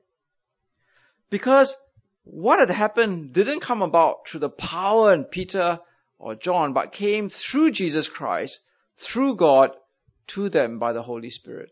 Because 1.30 1.76
what 2.24 2.60
had 2.60 2.70
happened 2.70 3.34
didn't 3.34 3.60
come 3.60 3.82
about 3.82 4.28
through 4.28 4.40
the 4.40 4.50
power 4.50 5.14
in 5.14 5.26
Peter 5.26 5.80
or 6.20 6.36
John, 6.36 6.74
but 6.74 6.92
came 6.92 7.30
through 7.30 7.72
Jesus 7.72 8.08
Christ, 8.08 8.60
through 8.98 9.38
God, 9.38 9.72
to 10.28 10.50
them 10.50 10.78
by 10.78 10.94
the 10.94 11.02
Holy 11.02 11.30
Spirit. 11.30 11.72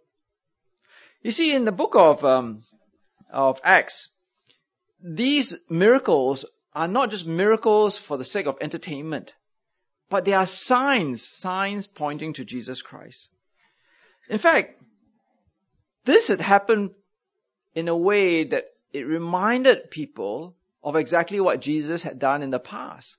You 1.22 1.32
see, 1.32 1.54
in 1.54 1.66
the 1.66 1.72
book 1.72 1.96
of 1.96 2.24
um, 2.24 2.64
of 3.32 3.60
Acts, 3.64 4.08
these 5.04 5.56
miracles 5.70 6.46
are 6.74 6.88
not 6.88 7.12
just 7.12 7.28
miracles 7.28 7.98
for 7.98 8.18
the 8.18 8.26
sake 8.26 8.46
of 8.46 8.58
entertainment, 8.62 9.36
but 10.10 10.26
they 10.26 10.34
are 10.34 10.46
signs, 10.46 11.22
signs 11.22 11.86
pointing 11.86 12.34
to 12.34 12.46
Jesus 12.46 12.82
Christ. 12.82 13.30
In 14.30 14.38
fact, 14.38 14.82
this 16.06 16.28
had 16.28 16.42
happened 16.42 16.92
in 17.76 17.88
a 17.88 17.98
way 17.98 18.46
that 18.46 18.66
it 18.94 19.02
reminded 19.02 19.92
people 19.92 20.56
of 20.84 20.96
exactly 20.96 21.40
what 21.40 21.60
Jesus 21.60 22.04
had 22.04 22.20
done 22.20 22.42
in 22.42 22.50
the 22.50 22.60
past. 22.60 23.18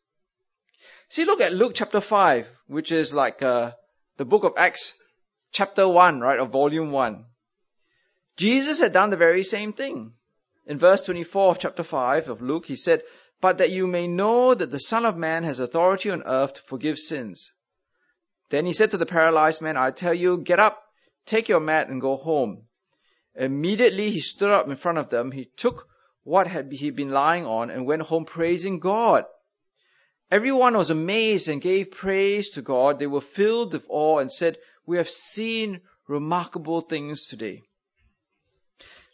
See, 1.10 1.24
look 1.24 1.40
at 1.40 1.54
Luke 1.54 1.72
chapter 1.74 2.02
5, 2.02 2.46
which 2.66 2.92
is 2.92 3.14
like 3.14 3.42
uh, 3.42 3.72
the 4.18 4.26
book 4.26 4.44
of 4.44 4.52
Acts 4.58 4.92
chapter 5.52 5.88
1, 5.88 6.20
right, 6.20 6.38
or 6.38 6.46
volume 6.46 6.90
1. 6.90 7.24
Jesus 8.36 8.78
had 8.80 8.92
done 8.92 9.08
the 9.08 9.16
very 9.16 9.42
same 9.42 9.72
thing. 9.72 10.12
In 10.66 10.78
verse 10.78 11.00
24 11.00 11.52
of 11.52 11.58
chapter 11.58 11.82
5 11.82 12.28
of 12.28 12.42
Luke, 12.42 12.66
he 12.66 12.76
said, 12.76 13.02
But 13.40 13.56
that 13.58 13.70
you 13.70 13.86
may 13.86 14.06
know 14.06 14.52
that 14.52 14.70
the 14.70 14.78
Son 14.78 15.06
of 15.06 15.16
Man 15.16 15.44
has 15.44 15.60
authority 15.60 16.10
on 16.10 16.22
earth 16.26 16.54
to 16.54 16.62
forgive 16.62 16.98
sins. 16.98 17.52
Then 18.50 18.66
he 18.66 18.74
said 18.74 18.90
to 18.90 18.98
the 18.98 19.06
paralyzed 19.06 19.62
man, 19.62 19.78
I 19.78 19.92
tell 19.92 20.12
you, 20.12 20.38
get 20.38 20.60
up, 20.60 20.82
take 21.24 21.48
your 21.48 21.60
mat 21.60 21.88
and 21.88 22.02
go 22.02 22.16
home. 22.16 22.66
Immediately 23.34 24.10
he 24.10 24.20
stood 24.20 24.50
up 24.50 24.68
in 24.68 24.76
front 24.76 24.98
of 24.98 25.08
them. 25.08 25.32
He 25.32 25.50
took 25.56 25.86
what 26.22 26.46
had 26.46 26.70
he 26.70 26.90
been 26.90 27.10
lying 27.10 27.46
on 27.46 27.70
and 27.70 27.86
went 27.86 28.02
home 28.02 28.26
praising 28.26 28.78
God. 28.78 29.24
Everyone 30.30 30.76
was 30.76 30.90
amazed 30.90 31.48
and 31.48 31.60
gave 31.60 31.90
praise 31.90 32.50
to 32.50 32.62
God. 32.62 32.98
They 32.98 33.06
were 33.06 33.22
filled 33.22 33.72
with 33.72 33.86
awe 33.88 34.18
and 34.18 34.30
said, 34.30 34.58
We 34.84 34.98
have 34.98 35.08
seen 35.08 35.80
remarkable 36.06 36.82
things 36.82 37.26
today. 37.26 37.62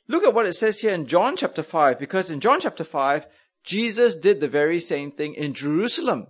Look 0.09 0.25
at 0.25 0.35
what 0.35 0.47
it 0.47 0.55
says 0.55 0.81
here 0.81 0.93
in 0.93 1.07
John 1.07 1.37
chapter 1.37 1.63
5, 1.63 1.99
because 1.99 2.31
in 2.31 2.41
John 2.41 2.61
chapter 2.61 2.85
5, 2.85 3.27
Jesus 3.63 4.17
did 4.17 4.41
the 4.41 4.49
very 4.49 4.81
same 4.81 5.13
thing 5.13 5.35
in 5.35 5.55
Jerusalem. 5.55 6.27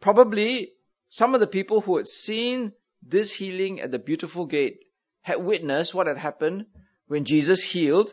Probably 0.00 0.72
some 1.08 1.34
of 1.34 1.40
the 1.40 1.46
people 1.46 1.80
who 1.80 1.96
had 1.96 2.08
seen 2.08 2.72
this 3.02 3.32
healing 3.32 3.80
at 3.80 3.90
the 3.90 3.98
beautiful 3.98 4.46
gate 4.46 4.80
had 5.22 5.42
witnessed 5.42 5.94
what 5.94 6.06
had 6.06 6.18
happened 6.18 6.66
when 7.06 7.24
Jesus 7.24 7.62
healed 7.62 8.12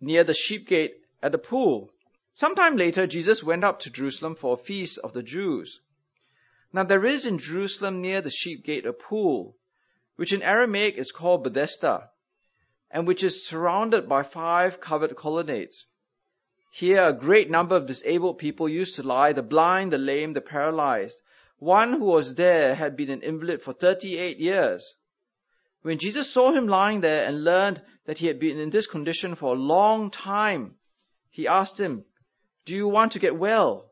near 0.00 0.24
the 0.24 0.34
sheep 0.34 0.66
gate 0.66 0.94
at 1.22 1.32
the 1.32 1.38
pool. 1.38 1.90
Sometime 2.36 2.76
later, 2.76 3.06
Jesus 3.06 3.44
went 3.44 3.62
up 3.62 3.78
to 3.80 3.90
Jerusalem 3.90 4.34
for 4.34 4.54
a 4.54 4.64
feast 4.64 4.98
of 4.98 5.12
the 5.12 5.22
Jews. 5.22 5.80
Now 6.72 6.82
there 6.82 7.04
is 7.04 7.26
in 7.26 7.38
Jerusalem 7.38 8.00
near 8.00 8.20
the 8.20 8.30
sheep 8.30 8.64
gate 8.64 8.86
a 8.86 8.92
pool, 8.92 9.56
which 10.16 10.32
in 10.32 10.42
Aramaic 10.42 10.96
is 10.96 11.12
called 11.12 11.44
Bethesda, 11.44 12.10
and 12.90 13.06
which 13.06 13.22
is 13.22 13.46
surrounded 13.46 14.08
by 14.08 14.24
five 14.24 14.80
covered 14.80 15.14
colonnades. 15.14 15.86
Here 16.72 17.04
a 17.04 17.12
great 17.12 17.50
number 17.50 17.76
of 17.76 17.86
disabled 17.86 18.38
people 18.38 18.68
used 18.68 18.96
to 18.96 19.04
lie, 19.04 19.32
the 19.32 19.44
blind, 19.44 19.92
the 19.92 19.98
lame, 19.98 20.32
the 20.32 20.40
paralyzed. 20.40 21.20
One 21.60 21.92
who 21.92 22.04
was 22.06 22.34
there 22.34 22.74
had 22.74 22.96
been 22.96 23.10
an 23.10 23.22
invalid 23.22 23.62
for 23.62 23.72
38 23.72 24.38
years. 24.38 24.96
When 25.82 26.00
Jesus 26.00 26.32
saw 26.32 26.50
him 26.50 26.66
lying 26.66 26.98
there 26.98 27.28
and 27.28 27.44
learned 27.44 27.80
that 28.06 28.18
he 28.18 28.26
had 28.26 28.40
been 28.40 28.58
in 28.58 28.70
this 28.70 28.88
condition 28.88 29.36
for 29.36 29.54
a 29.54 29.58
long 29.58 30.10
time, 30.10 30.74
he 31.30 31.46
asked 31.46 31.78
him, 31.78 32.04
Do 32.64 32.74
you 32.74 32.88
want 32.88 33.12
to 33.12 33.18
get 33.18 33.36
well? 33.36 33.90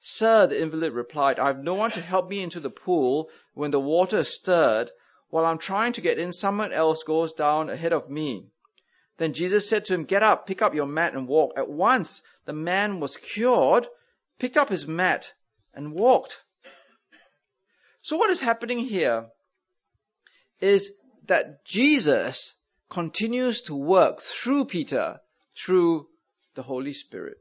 Sir, 0.00 0.48
the 0.48 0.60
invalid 0.60 0.92
replied, 0.92 1.38
I 1.38 1.46
have 1.46 1.62
no 1.62 1.74
one 1.74 1.92
to 1.92 2.00
help 2.00 2.28
me 2.28 2.42
into 2.42 2.58
the 2.58 2.70
pool 2.70 3.30
when 3.54 3.70
the 3.70 3.78
water 3.78 4.18
is 4.18 4.34
stirred. 4.34 4.90
While 5.28 5.46
I'm 5.46 5.58
trying 5.58 5.92
to 5.92 6.00
get 6.00 6.18
in, 6.18 6.32
someone 6.32 6.72
else 6.72 7.04
goes 7.04 7.32
down 7.32 7.70
ahead 7.70 7.92
of 7.92 8.10
me. 8.10 8.48
Then 9.18 9.32
Jesus 9.32 9.68
said 9.68 9.84
to 9.84 9.94
him, 9.94 10.04
Get 10.04 10.24
up, 10.24 10.46
pick 10.46 10.62
up 10.62 10.74
your 10.74 10.86
mat 10.86 11.14
and 11.14 11.28
walk. 11.28 11.52
At 11.56 11.68
once 11.68 12.22
the 12.44 12.52
man 12.52 12.98
was 12.98 13.16
cured, 13.16 13.86
picked 14.40 14.56
up 14.56 14.68
his 14.68 14.86
mat 14.86 15.32
and 15.72 15.92
walked. 15.92 16.42
So 18.02 18.16
what 18.16 18.30
is 18.30 18.40
happening 18.40 18.80
here 18.80 19.30
is 20.60 20.90
that 21.26 21.64
Jesus 21.64 22.54
continues 22.90 23.62
to 23.62 23.76
work 23.76 24.20
through 24.20 24.64
Peter, 24.64 25.20
through 25.56 26.08
the 26.54 26.62
Holy 26.62 26.92
Spirit. 26.92 27.38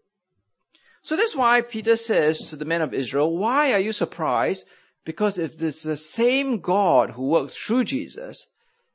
So 1.03 1.15
that's 1.15 1.36
why 1.36 1.62
Peter 1.62 1.96
says 1.96 2.50
to 2.50 2.55
the 2.55 2.65
men 2.65 2.81
of 2.81 2.93
Israel, 2.93 3.36
why 3.36 3.74
are 3.74 3.79
you 3.79 3.91
surprised? 3.91 4.65
Because 5.03 5.39
if 5.39 5.62
it's 5.62 5.81
the 5.81 5.98
same 5.98 6.60
God 6.60 7.10
who 7.10 7.27
worked 7.27 7.51
through 7.51 7.86
Jesus 7.86 8.46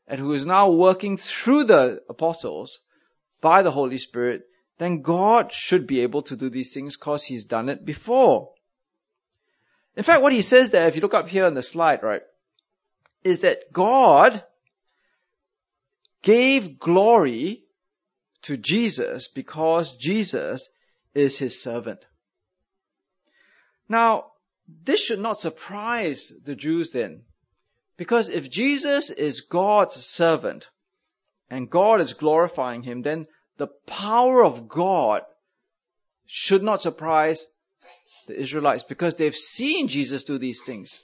and 0.06 0.20
who 0.20 0.32
is 0.32 0.46
now 0.46 0.70
working 0.70 1.16
through 1.16 1.64
the 1.64 2.02
apostles 2.08 2.78
by 3.40 3.62
the 3.62 3.72
Holy 3.72 3.98
Spirit, 3.98 4.46
then 4.78 5.02
God 5.02 5.52
should 5.52 5.86
be 5.86 6.00
able 6.00 6.22
to 6.22 6.36
do 6.36 6.48
these 6.48 6.72
things 6.72 6.96
because 6.96 7.24
he's 7.24 7.44
done 7.44 7.68
it 7.68 7.84
before. 7.84 8.50
In 9.96 10.04
fact, 10.04 10.22
what 10.22 10.32
he 10.32 10.42
says 10.42 10.70
there, 10.70 10.86
if 10.86 10.94
you 10.94 11.00
look 11.00 11.14
up 11.14 11.28
here 11.28 11.46
on 11.46 11.54
the 11.54 11.62
slide, 11.62 12.02
right, 12.02 12.22
is 13.24 13.40
that 13.40 13.72
God 13.72 14.44
gave 16.22 16.78
glory 16.78 17.64
to 18.42 18.56
Jesus 18.56 19.28
because 19.28 19.96
Jesus 19.96 20.68
is 21.16 21.38
his 21.38 21.60
servant. 21.60 22.04
Now, 23.88 24.32
this 24.84 25.04
should 25.04 25.20
not 25.20 25.40
surprise 25.40 26.32
the 26.44 26.54
Jews 26.54 26.90
then, 26.90 27.24
because 27.96 28.28
if 28.28 28.50
Jesus 28.50 29.10
is 29.10 29.40
God's 29.40 29.94
servant 29.94 30.70
and 31.50 31.70
God 31.70 32.00
is 32.00 32.12
glorifying 32.12 32.82
him, 32.82 33.02
then 33.02 33.26
the 33.56 33.68
power 33.86 34.44
of 34.44 34.68
God 34.68 35.22
should 36.26 36.62
not 36.62 36.82
surprise 36.82 37.46
the 38.26 38.38
Israelites 38.38 38.82
because 38.82 39.14
they've 39.14 39.36
seen 39.36 39.88
Jesus 39.88 40.24
do 40.24 40.38
these 40.38 40.62
things. 40.62 41.00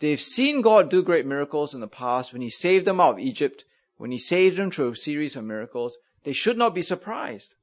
They've 0.00 0.20
seen 0.20 0.60
God 0.60 0.90
do 0.90 1.02
great 1.02 1.24
miracles 1.24 1.74
in 1.74 1.80
the 1.80 1.86
past 1.86 2.32
when 2.32 2.42
he 2.42 2.50
saved 2.50 2.84
them 2.84 3.00
out 3.00 3.14
of 3.14 3.18
Egypt 3.20 3.64
when 3.96 4.10
he 4.10 4.18
saved 4.18 4.56
them 4.56 4.70
through 4.70 4.90
a 4.90 4.96
series 4.96 5.36
of 5.36 5.44
miracles, 5.44 5.96
they 6.24 6.32
should 6.32 6.58
not 6.58 6.74
be 6.74 6.82
surprised. 6.82 7.54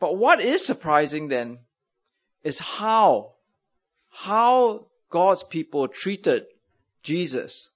But 0.00 0.16
what 0.16 0.40
is 0.40 0.64
surprising 0.64 1.28
then 1.28 1.58
is 2.42 2.58
how, 2.58 3.34
how 4.08 4.86
God's 5.10 5.42
people 5.42 5.88
treated 5.88 6.46
Jesus. 7.02 7.70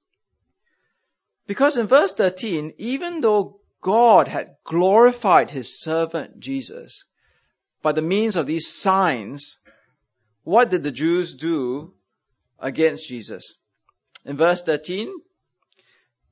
Because 1.46 1.76
in 1.76 1.86
verse 1.86 2.12
13, 2.12 2.74
even 2.78 3.20
though 3.20 3.60
God 3.82 4.28
had 4.28 4.56
glorified 4.64 5.50
his 5.50 5.78
servant 5.78 6.40
Jesus 6.40 7.04
by 7.82 7.92
the 7.92 8.00
means 8.00 8.36
of 8.36 8.46
these 8.46 8.72
signs, 8.72 9.58
what 10.42 10.70
did 10.70 10.82
the 10.82 10.90
Jews 10.90 11.34
do 11.34 11.92
against 12.58 13.06
Jesus? 13.06 13.54
In 14.24 14.38
verse 14.38 14.62
13, 14.62 15.12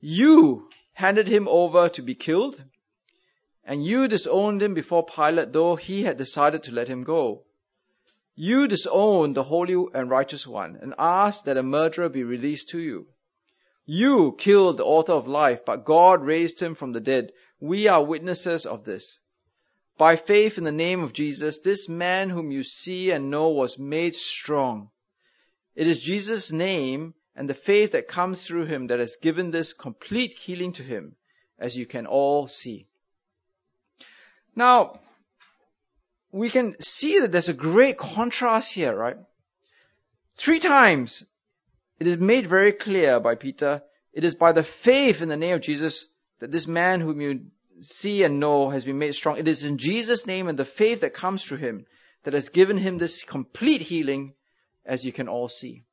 you 0.01 0.71
handed 0.95 1.29
him 1.29 1.47
over 1.49 1.91
to 1.91 2.01
be 2.01 2.15
killed, 2.15 2.65
and 3.65 3.85
you 3.85 4.09
disowned 4.09 4.63
him 4.63 4.75
before 4.75 5.07
Pilate, 5.07 5.53
though 5.53 5.77
he 5.77 6.03
had 6.03 6.17
decided 6.17 6.63
to 6.65 6.73
let 6.73 6.89
him 6.89 7.05
go. 7.05 7.45
You 8.35 8.67
disowned 8.67 9.35
the 9.35 9.45
Holy 9.45 9.87
and 9.95 10.09
Righteous 10.09 10.47
One 10.47 10.79
and 10.81 10.95
asked 10.99 11.45
that 11.45 11.57
a 11.57 11.63
murderer 11.63 12.09
be 12.09 12.25
released 12.25 12.71
to 12.71 12.81
you. 12.81 13.07
You 13.85 14.35
killed 14.39 14.79
the 14.79 14.85
author 14.85 15.13
of 15.13 15.27
life, 15.27 15.65
but 15.65 15.85
God 15.85 16.25
raised 16.25 16.61
him 16.61 16.75
from 16.75 16.93
the 16.93 17.01
dead. 17.01 17.33
We 17.61 17.89
are 17.89 18.05
witnesses 18.05 18.65
of 18.65 18.85
this. 18.85 19.19
By 19.99 20.17
faith 20.17 20.57
in 20.57 20.65
the 20.65 20.73
name 20.73 21.03
of 21.03 21.13
Jesus, 21.13 21.59
this 21.59 21.89
man 21.89 22.31
whom 22.31 22.51
you 22.51 22.63
see 22.63 23.11
and 23.11 23.31
know 23.31 23.51
was 23.51 23.79
made 23.79 24.15
strong. 24.15 24.91
It 25.75 25.87
is 25.87 26.01
Jesus' 26.01 26.51
name 26.51 27.15
and 27.37 27.49
the 27.49 27.55
faith 27.55 27.93
that 27.93 28.09
comes 28.09 28.47
through 28.47 28.67
him 28.67 28.89
that 28.89 28.99
has 28.99 29.17
given 29.17 29.51
this 29.51 29.73
complete 29.73 30.33
healing 30.33 30.73
to 30.73 30.83
him, 30.83 31.17
as 31.59 31.77
you 31.77 31.87
can 31.87 32.07
all 32.07 32.47
see. 32.49 32.89
Now, 34.55 35.01
we 36.31 36.51
can 36.51 36.81
see 36.81 37.21
that 37.21 37.33
there's 37.33 37.49
a 37.49 37.55
great 37.55 37.99
contrast 37.99 38.73
here, 38.73 38.95
right? 38.95 39.17
Three 40.35 40.61
times 40.61 41.25
it 41.99 42.07
is 42.07 42.17
made 42.19 42.47
very 42.47 42.73
clear 42.73 43.21
by 43.21 43.35
Peter, 43.35 43.83
it 44.13 44.25
is 44.25 44.35
by 44.35 44.53
the 44.53 44.63
faith 44.63 45.23
in 45.23 45.29
the 45.29 45.37
name 45.37 45.55
of 45.55 45.61
Jesus 45.61 46.07
that 46.41 46.51
this 46.51 46.67
man 46.67 47.01
whom 47.01 47.21
you 47.21 47.47
see 47.83 48.23
and 48.25 48.41
know 48.41 48.71
has 48.71 48.85
been 48.85 48.99
made 48.99 49.15
strong. 49.15 49.39
It 49.39 49.49
is 49.49 49.65
in 49.65 49.79
Jesus' 49.79 50.27
name 50.27 50.49
and 50.49 50.59
the 50.59 50.65
faith 50.65 51.01
that 51.01 51.15
comes 51.15 51.45
through 51.45 51.59
him 51.59 51.87
that 52.25 52.35
has 52.35 52.49
given 52.49 52.79
him 52.79 52.99
this 52.99 53.25
complete 53.25 53.81
healing, 53.81 54.35
as 54.85 55.05
you 55.05 55.13
can 55.13 55.29
all 55.29 55.49
see. 55.49 55.85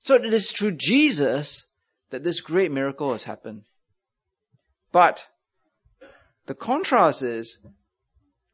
So 0.00 0.14
it 0.14 0.32
is 0.32 0.52
through 0.52 0.72
Jesus 0.72 1.64
that 2.10 2.22
this 2.22 2.40
great 2.40 2.70
miracle 2.70 3.12
has 3.12 3.24
happened. 3.24 3.64
But 4.92 5.26
the 6.46 6.54
contrast 6.54 7.22
is 7.22 7.58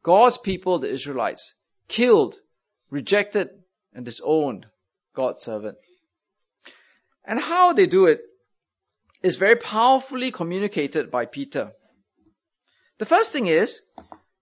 God's 0.03 0.37
people, 0.37 0.79
the 0.79 0.89
Israelites, 0.89 1.53
killed, 1.87 2.35
rejected, 2.89 3.49
and 3.93 4.05
disowned 4.05 4.65
God's 5.15 5.41
servant. 5.41 5.77
And 7.23 7.39
how 7.39 7.73
they 7.73 7.85
do 7.85 8.07
it 8.07 8.21
is 9.21 9.37
very 9.37 9.55
powerfully 9.55 10.31
communicated 10.31 11.09
by 11.09 11.25
Peter. 11.25 11.71
The 12.97 13.05
first 13.05 13.31
thing 13.31 13.47
is, 13.47 13.79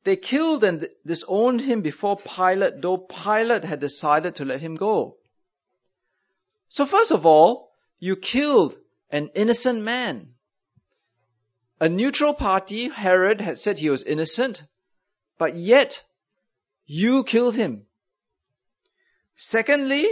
they 0.04 0.16
killed 0.16 0.64
and 0.64 0.88
disowned 1.06 1.62
him 1.62 1.82
before 1.82 2.18
Pilate, 2.18 2.82
though 2.82 2.98
Pilate 2.98 3.64
had 3.64 3.80
decided 3.80 4.36
to 4.36 4.46
let 4.46 4.62
him 4.62 4.76
go. 4.76 5.18
So 6.70 6.86
first 6.86 7.12
of 7.12 7.26
all, 7.26 7.72
you 8.00 8.16
killed 8.16 8.78
an 9.12 9.30
innocent 9.36 9.82
man. 9.84 10.34
A 11.82 11.90
neutral 11.90 12.36
party, 12.36 12.90
Herod, 12.90 13.42
had 13.42 13.58
said 13.58 13.80
he 13.80 13.90
was 13.90 14.04
innocent, 14.04 14.62
but 15.40 15.56
yet 15.56 16.04
you 16.86 17.24
killed 17.24 17.56
him. 17.56 17.88
Secondly, 19.36 20.08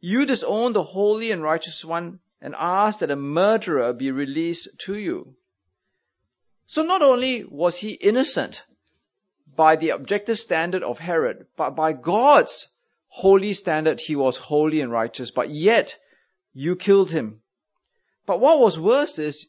you 0.00 0.24
disowned 0.24 0.74
the 0.74 0.82
holy 0.82 1.30
and 1.30 1.42
righteous 1.42 1.84
one 1.84 2.20
and 2.40 2.54
asked 2.56 3.00
that 3.00 3.10
a 3.10 3.16
murderer 3.16 3.92
be 3.92 4.12
released 4.12 4.68
to 4.86 4.96
you. 4.96 5.36
So 6.64 6.82
not 6.82 7.02
only 7.02 7.44
was 7.44 7.76
he 7.76 7.90
innocent 7.90 8.64
by 9.54 9.76
the 9.76 9.90
objective 9.90 10.38
standard 10.38 10.82
of 10.82 10.98
Herod, 10.98 11.48
but 11.54 11.76
by 11.76 11.92
God's 11.92 12.68
holy 13.08 13.52
standard, 13.52 14.00
he 14.00 14.16
was 14.16 14.38
holy 14.38 14.80
and 14.80 14.90
righteous, 14.90 15.30
but 15.30 15.50
yet 15.50 15.98
you 16.54 16.76
killed 16.76 17.10
him. 17.10 17.42
But 18.24 18.40
what 18.40 18.58
was 18.58 18.80
worse 18.80 19.18
is, 19.18 19.46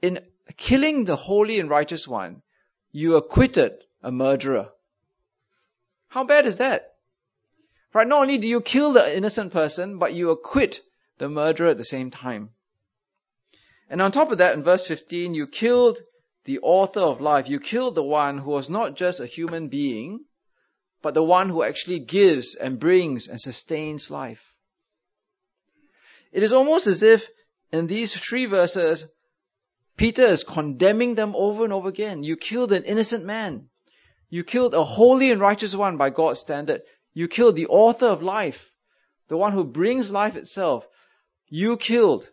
in 0.00 0.20
killing 0.52 1.04
the 1.04 1.16
holy 1.16 1.58
and 1.60 1.68
righteous 1.68 2.06
one, 2.06 2.42
you 2.92 3.16
acquitted 3.16 3.72
a 4.02 4.12
murderer. 4.12 4.70
How 6.08 6.24
bad 6.24 6.46
is 6.46 6.58
that? 6.58 6.94
Right? 7.92 8.06
Not 8.06 8.22
only 8.22 8.38
do 8.38 8.48
you 8.48 8.60
kill 8.60 8.92
the 8.92 9.16
innocent 9.16 9.52
person, 9.52 9.98
but 9.98 10.14
you 10.14 10.30
acquit 10.30 10.82
the 11.18 11.28
murderer 11.28 11.68
at 11.68 11.78
the 11.78 11.84
same 11.84 12.10
time. 12.10 12.50
And 13.88 14.02
on 14.02 14.12
top 14.12 14.32
of 14.32 14.38
that, 14.38 14.54
in 14.54 14.64
verse 14.64 14.86
15, 14.86 15.34
you 15.34 15.46
killed 15.46 16.00
the 16.44 16.58
author 16.60 17.00
of 17.00 17.20
life. 17.20 17.48
You 17.48 17.60
killed 17.60 17.94
the 17.94 18.02
one 18.02 18.38
who 18.38 18.50
was 18.50 18.70
not 18.70 18.96
just 18.96 19.20
a 19.20 19.26
human 19.26 19.68
being, 19.68 20.24
but 21.02 21.14
the 21.14 21.22
one 21.22 21.48
who 21.48 21.62
actually 21.62 22.00
gives 22.00 22.54
and 22.54 22.80
brings 22.80 23.28
and 23.28 23.40
sustains 23.40 24.10
life. 24.10 24.54
It 26.32 26.42
is 26.42 26.52
almost 26.52 26.86
as 26.86 27.02
if 27.02 27.28
in 27.72 27.86
these 27.86 28.14
three 28.14 28.46
verses, 28.46 29.06
Peter 29.96 30.24
is 30.24 30.44
condemning 30.44 31.14
them 31.14 31.34
over 31.34 31.64
and 31.64 31.72
over 31.72 31.88
again. 31.88 32.22
You 32.22 32.36
killed 32.36 32.72
an 32.72 32.84
innocent 32.84 33.24
man. 33.24 33.68
You 34.28 34.44
killed 34.44 34.74
a 34.74 34.84
holy 34.84 35.30
and 35.30 35.40
righteous 35.40 35.74
one 35.74 35.96
by 35.96 36.10
God's 36.10 36.40
standard. 36.40 36.82
You 37.14 37.28
killed 37.28 37.56
the 37.56 37.68
author 37.68 38.06
of 38.06 38.22
life, 38.22 38.72
the 39.28 39.36
one 39.36 39.52
who 39.52 39.64
brings 39.64 40.10
life 40.10 40.36
itself. 40.36 40.86
You 41.48 41.76
killed 41.76 42.30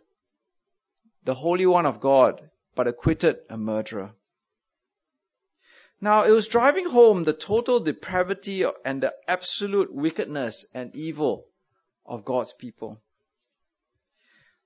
the 1.24 1.34
Holy 1.34 1.64
One 1.64 1.86
of 1.86 2.00
God, 2.00 2.50
but 2.74 2.86
acquitted 2.86 3.38
a 3.48 3.56
murderer. 3.56 4.12
Now, 6.00 6.24
it 6.24 6.30
was 6.32 6.48
driving 6.48 6.84
home 6.84 7.24
the 7.24 7.32
total 7.32 7.80
depravity 7.80 8.64
and 8.84 9.02
the 9.02 9.14
absolute 9.26 9.90
wickedness 9.94 10.66
and 10.74 10.94
evil 10.94 11.46
of 12.04 12.26
God's 12.26 12.52
people. 12.52 13.00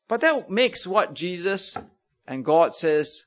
But 0.09 0.23
that 0.23 0.51
makes 0.51 0.85
what 0.85 1.15
Jesus 1.15 1.77
and 2.29 2.45
God 2.45 2.75
says 2.75 3.25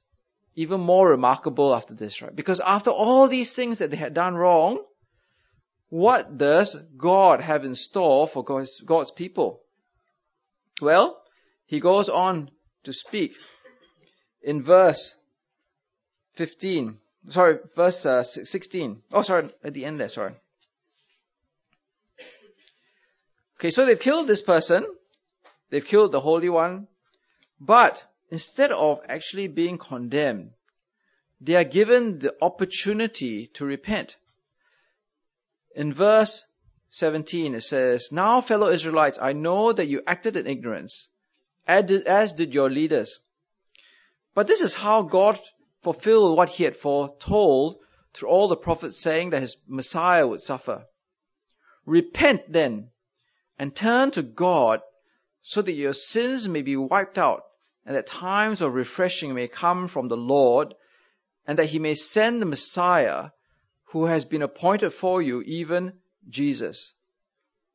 even 0.55 0.79
more 0.79 1.09
remarkable 1.09 1.73
after 1.73 1.95
this, 1.95 2.21
right? 2.21 2.35
Because 2.35 2.59
after 2.59 2.91
all 2.91 3.27
these 3.27 3.53
things 3.53 3.79
that 3.79 3.89
they 3.89 3.97
had 3.97 4.13
done 4.13 4.35
wrong, 4.35 4.83
what 5.89 6.37
does 6.37 6.75
God 6.97 7.41
have 7.41 7.65
in 7.65 7.73
store 7.75 8.27
for 8.27 8.43
God's, 8.43 8.79
God's 8.79 9.11
people? 9.11 9.61
Well, 10.81 11.21
he 11.65 11.79
goes 11.79 12.09
on 12.09 12.51
to 12.83 12.93
speak 12.93 13.33
in 14.43 14.61
verse 14.61 15.15
15. 16.35 16.97
Sorry, 17.29 17.57
verse 17.75 18.05
uh, 18.05 18.23
16. 18.23 19.01
Oh, 19.11 19.21
sorry, 19.23 19.49
at 19.63 19.73
the 19.73 19.85
end 19.85 19.99
there, 19.99 20.09
sorry. 20.09 20.33
Okay, 23.59 23.71
so 23.71 23.85
they've 23.85 23.99
killed 23.99 24.27
this 24.27 24.41
person. 24.41 24.85
They've 25.69 25.85
killed 25.85 26.11
the 26.11 26.19
Holy 26.19 26.49
One. 26.49 26.87
But 27.59 28.03
instead 28.31 28.71
of 28.71 29.01
actually 29.09 29.47
being 29.47 29.77
condemned, 29.77 30.53
they 31.41 31.55
are 31.55 31.65
given 31.65 32.19
the 32.19 32.33
opportunity 32.41 33.47
to 33.47 33.65
repent. 33.65 34.15
In 35.75 35.93
verse 35.93 36.45
17 36.91 37.55
it 37.55 37.61
says, 37.61 38.11
Now 38.11 38.39
fellow 38.41 38.69
Israelites, 38.69 39.19
I 39.21 39.33
know 39.33 39.73
that 39.73 39.87
you 39.87 40.01
acted 40.07 40.37
in 40.37 40.47
ignorance, 40.47 41.09
as 41.67 42.33
did 42.33 42.53
your 42.53 42.69
leaders. 42.69 43.19
But 44.33 44.47
this 44.47 44.61
is 44.61 44.73
how 44.73 45.03
God 45.03 45.39
fulfilled 45.81 46.37
what 46.37 46.49
he 46.49 46.63
had 46.63 46.77
foretold 46.77 47.79
through 48.13 48.29
all 48.29 48.47
the 48.47 48.55
prophets 48.55 48.99
saying 48.99 49.31
that 49.31 49.41
his 49.41 49.57
Messiah 49.67 50.25
would 50.27 50.41
suffer. 50.41 50.85
Repent 51.85 52.51
then 52.51 52.91
and 53.57 53.75
turn 53.75 54.11
to 54.11 54.21
God 54.21 54.81
so 55.41 55.61
that 55.61 55.73
your 55.73 55.93
sins 55.93 56.47
may 56.47 56.61
be 56.61 56.77
wiped 56.77 57.17
out 57.17 57.43
and 57.85 57.95
that 57.95 58.07
times 58.07 58.61
of 58.61 58.73
refreshing 58.73 59.33
may 59.33 59.47
come 59.47 59.87
from 59.87 60.07
the 60.07 60.17
Lord 60.17 60.73
and 61.47 61.57
that 61.59 61.69
he 61.69 61.79
may 61.79 61.95
send 61.95 62.41
the 62.41 62.45
Messiah 62.45 63.29
who 63.85 64.05
has 64.05 64.25
been 64.25 64.41
appointed 64.41 64.91
for 64.91 65.21
you, 65.21 65.41
even 65.41 65.93
Jesus. 66.29 66.93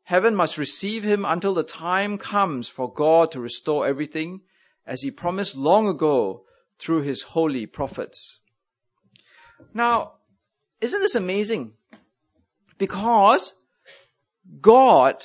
Heaven 0.04 0.34
must 0.36 0.56
receive 0.56 1.02
him 1.02 1.24
until 1.24 1.54
the 1.54 1.64
time 1.64 2.16
comes 2.16 2.68
for 2.68 2.92
God 2.92 3.32
to 3.32 3.40
restore 3.40 3.86
everything 3.86 4.42
as 4.86 5.02
he 5.02 5.10
promised 5.10 5.56
long 5.56 5.88
ago 5.88 6.44
through 6.78 7.02
his 7.02 7.22
holy 7.22 7.66
prophets. 7.66 8.38
Now, 9.74 10.12
isn't 10.80 11.00
this 11.00 11.16
amazing? 11.16 11.72
Because 12.78 13.52
God, 14.60 15.24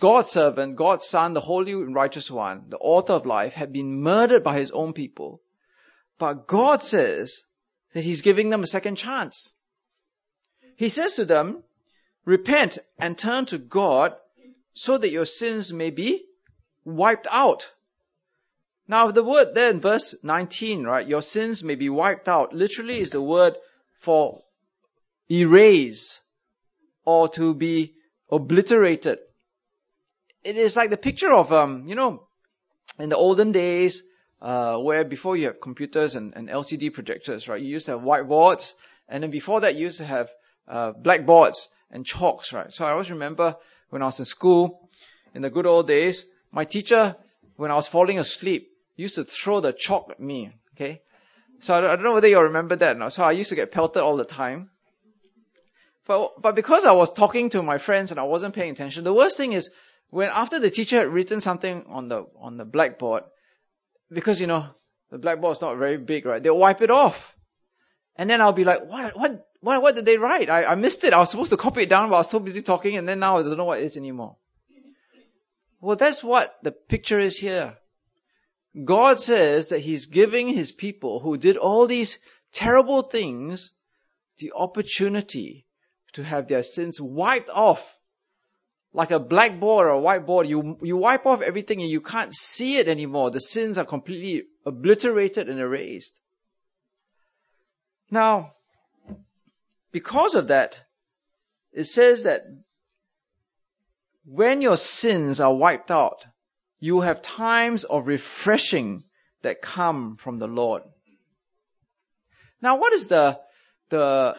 God's 0.00 0.30
servant, 0.30 0.76
God's 0.76 1.06
son, 1.06 1.32
the 1.32 1.40
holy 1.40 1.72
and 1.72 1.94
righteous 1.94 2.30
one, 2.30 2.64
the 2.68 2.78
author 2.78 3.14
of 3.14 3.26
life, 3.26 3.52
had 3.52 3.72
been 3.72 4.02
murdered 4.02 4.44
by 4.44 4.58
his 4.58 4.70
own 4.70 4.92
people. 4.92 5.40
But 6.18 6.46
God 6.46 6.82
says 6.82 7.42
that 7.92 8.04
he's 8.04 8.22
giving 8.22 8.50
them 8.50 8.62
a 8.62 8.66
second 8.66 8.96
chance. 8.96 9.52
He 10.76 10.88
says 10.88 11.16
to 11.16 11.24
them, 11.24 11.62
repent 12.24 12.78
and 12.98 13.16
turn 13.16 13.46
to 13.46 13.58
God 13.58 14.14
so 14.74 14.98
that 14.98 15.10
your 15.10 15.26
sins 15.26 15.72
may 15.72 15.90
be 15.90 16.24
wiped 16.84 17.26
out. 17.30 17.70
Now 18.86 19.10
the 19.10 19.24
word 19.24 19.54
there 19.54 19.70
in 19.70 19.80
verse 19.80 20.14
19, 20.22 20.84
right, 20.84 21.06
your 21.06 21.22
sins 21.22 21.62
may 21.62 21.74
be 21.74 21.88
wiped 21.88 22.28
out, 22.28 22.52
literally 22.52 23.00
is 23.00 23.10
the 23.10 23.22
word 23.22 23.56
for 23.98 24.42
erase 25.30 26.20
or 27.04 27.28
to 27.28 27.54
be 27.54 27.94
obliterated. 28.30 29.18
It 30.42 30.56
is 30.56 30.76
like 30.76 30.90
the 30.90 30.96
picture 30.96 31.32
of, 31.32 31.52
um, 31.52 31.86
you 31.86 31.94
know, 31.94 32.26
in 32.98 33.08
the 33.08 33.16
olden 33.16 33.52
days, 33.52 34.02
uh, 34.40 34.78
where 34.78 35.04
before 35.04 35.36
you 35.36 35.46
have 35.46 35.60
computers 35.60 36.14
and, 36.14 36.32
and, 36.34 36.48
LCD 36.48 36.92
projectors, 36.92 37.46
right? 37.46 37.60
You 37.60 37.68
used 37.68 37.86
to 37.86 37.92
have 37.92 38.00
whiteboards, 38.00 38.72
and 39.08 39.22
then 39.22 39.30
before 39.30 39.60
that, 39.60 39.74
you 39.74 39.82
used 39.82 39.98
to 39.98 40.06
have 40.06 40.30
uh, 40.66 40.92
blackboards 40.92 41.68
and 41.90 42.06
chalks, 42.06 42.52
right? 42.52 42.72
So 42.72 42.86
I 42.86 42.92
always 42.92 43.10
remember 43.10 43.56
when 43.90 44.02
I 44.02 44.06
was 44.06 44.18
in 44.18 44.24
school, 44.24 44.88
in 45.34 45.42
the 45.42 45.50
good 45.50 45.66
old 45.66 45.86
days, 45.86 46.24
my 46.52 46.64
teacher 46.64 47.16
when 47.56 47.70
I 47.70 47.74
was 47.74 47.88
falling 47.88 48.18
asleep, 48.18 48.70
used 48.96 49.16
to 49.16 49.24
throw 49.24 49.60
the 49.60 49.72
chalk 49.72 50.08
at 50.10 50.20
me. 50.20 50.50
Okay, 50.74 51.02
so 51.58 51.74
I 51.74 51.80
don't 51.80 52.02
know 52.02 52.14
whether 52.14 52.28
you 52.28 52.40
remember 52.40 52.76
that. 52.76 53.12
So 53.12 53.22
I 53.22 53.32
used 53.32 53.50
to 53.50 53.56
get 53.56 53.70
pelted 53.70 54.02
all 54.02 54.16
the 54.16 54.24
time. 54.24 54.70
But 56.06 56.40
but 56.40 56.54
because 56.54 56.86
I 56.86 56.92
was 56.92 57.10
talking 57.12 57.50
to 57.50 57.62
my 57.62 57.76
friends 57.76 58.10
and 58.10 58.18
I 58.18 58.22
wasn't 58.22 58.54
paying 58.54 58.70
attention, 58.70 59.04
the 59.04 59.12
worst 59.12 59.36
thing 59.36 59.52
is 59.52 59.70
when 60.10 60.28
after 60.28 60.58
the 60.58 60.70
teacher 60.70 60.98
had 60.98 61.08
written 61.08 61.40
something 61.40 61.84
on 61.88 62.08
the 62.08 62.26
on 62.38 62.56
the 62.56 62.64
blackboard, 62.64 63.22
because 64.10 64.40
you 64.40 64.46
know 64.46 64.66
the 65.10 65.18
blackboard 65.18 65.56
is 65.56 65.62
not 65.62 65.78
very 65.78 65.96
big, 65.96 66.26
right? 66.26 66.42
They'll 66.42 66.58
wipe 66.58 66.82
it 66.82 66.90
off, 66.90 67.34
and 68.16 68.28
then 68.28 68.40
I'll 68.40 68.52
be 68.52 68.64
like, 68.64 68.84
what 68.86 69.16
what 69.16 69.46
what 69.60 69.82
what 69.82 69.94
did 69.94 70.04
they 70.04 70.16
write? 70.16 70.50
I, 70.50 70.64
I 70.64 70.74
missed 70.74 71.04
it. 71.04 71.12
I 71.12 71.18
was 71.18 71.30
supposed 71.30 71.50
to 71.50 71.56
copy 71.56 71.82
it 71.82 71.88
down, 71.88 72.08
but 72.08 72.16
I 72.16 72.18
was 72.18 72.30
so 72.30 72.40
busy 72.40 72.62
talking, 72.62 72.96
and 72.96 73.08
then 73.08 73.20
now 73.20 73.38
I 73.38 73.42
don't 73.42 73.56
know 73.56 73.64
what 73.64 73.78
it 73.78 73.84
is 73.84 73.96
anymore. 73.96 74.36
Well, 75.80 75.96
that's 75.96 76.22
what 76.22 76.58
the 76.62 76.72
picture 76.72 77.20
is 77.20 77.38
here. 77.38 77.76
God 78.84 79.20
says 79.20 79.70
that 79.70 79.80
He's 79.80 80.06
giving 80.06 80.48
His 80.48 80.72
people 80.72 81.20
who 81.20 81.36
did 81.36 81.56
all 81.56 81.86
these 81.86 82.18
terrible 82.52 83.02
things 83.02 83.72
the 84.38 84.52
opportunity 84.56 85.66
to 86.14 86.24
have 86.24 86.48
their 86.48 86.62
sins 86.62 87.00
wiped 87.00 87.50
off 87.50 87.99
like 88.92 89.10
a 89.10 89.20
blackboard 89.20 89.86
or 89.86 89.90
a 89.90 90.00
whiteboard, 90.00 90.48
you, 90.48 90.76
you 90.82 90.96
wipe 90.96 91.26
off 91.26 91.42
everything 91.42 91.80
and 91.80 91.90
you 91.90 92.00
can't 92.00 92.34
see 92.34 92.76
it 92.76 92.88
anymore. 92.88 93.30
The 93.30 93.40
sins 93.40 93.78
are 93.78 93.84
completely 93.84 94.46
obliterated 94.66 95.48
and 95.48 95.60
erased. 95.60 96.18
Now, 98.10 98.54
because 99.92 100.34
of 100.34 100.48
that, 100.48 100.80
it 101.72 101.84
says 101.84 102.24
that 102.24 102.42
when 104.24 104.60
your 104.60 104.76
sins 104.76 105.40
are 105.40 105.54
wiped 105.54 105.90
out, 105.90 106.26
you 106.80 107.00
have 107.02 107.22
times 107.22 107.84
of 107.84 108.06
refreshing 108.06 109.04
that 109.42 109.62
come 109.62 110.16
from 110.16 110.38
the 110.38 110.48
Lord. 110.48 110.82
Now, 112.60 112.76
what 112.78 112.92
is 112.92 113.08
the, 113.08 113.38
the, 113.90 114.36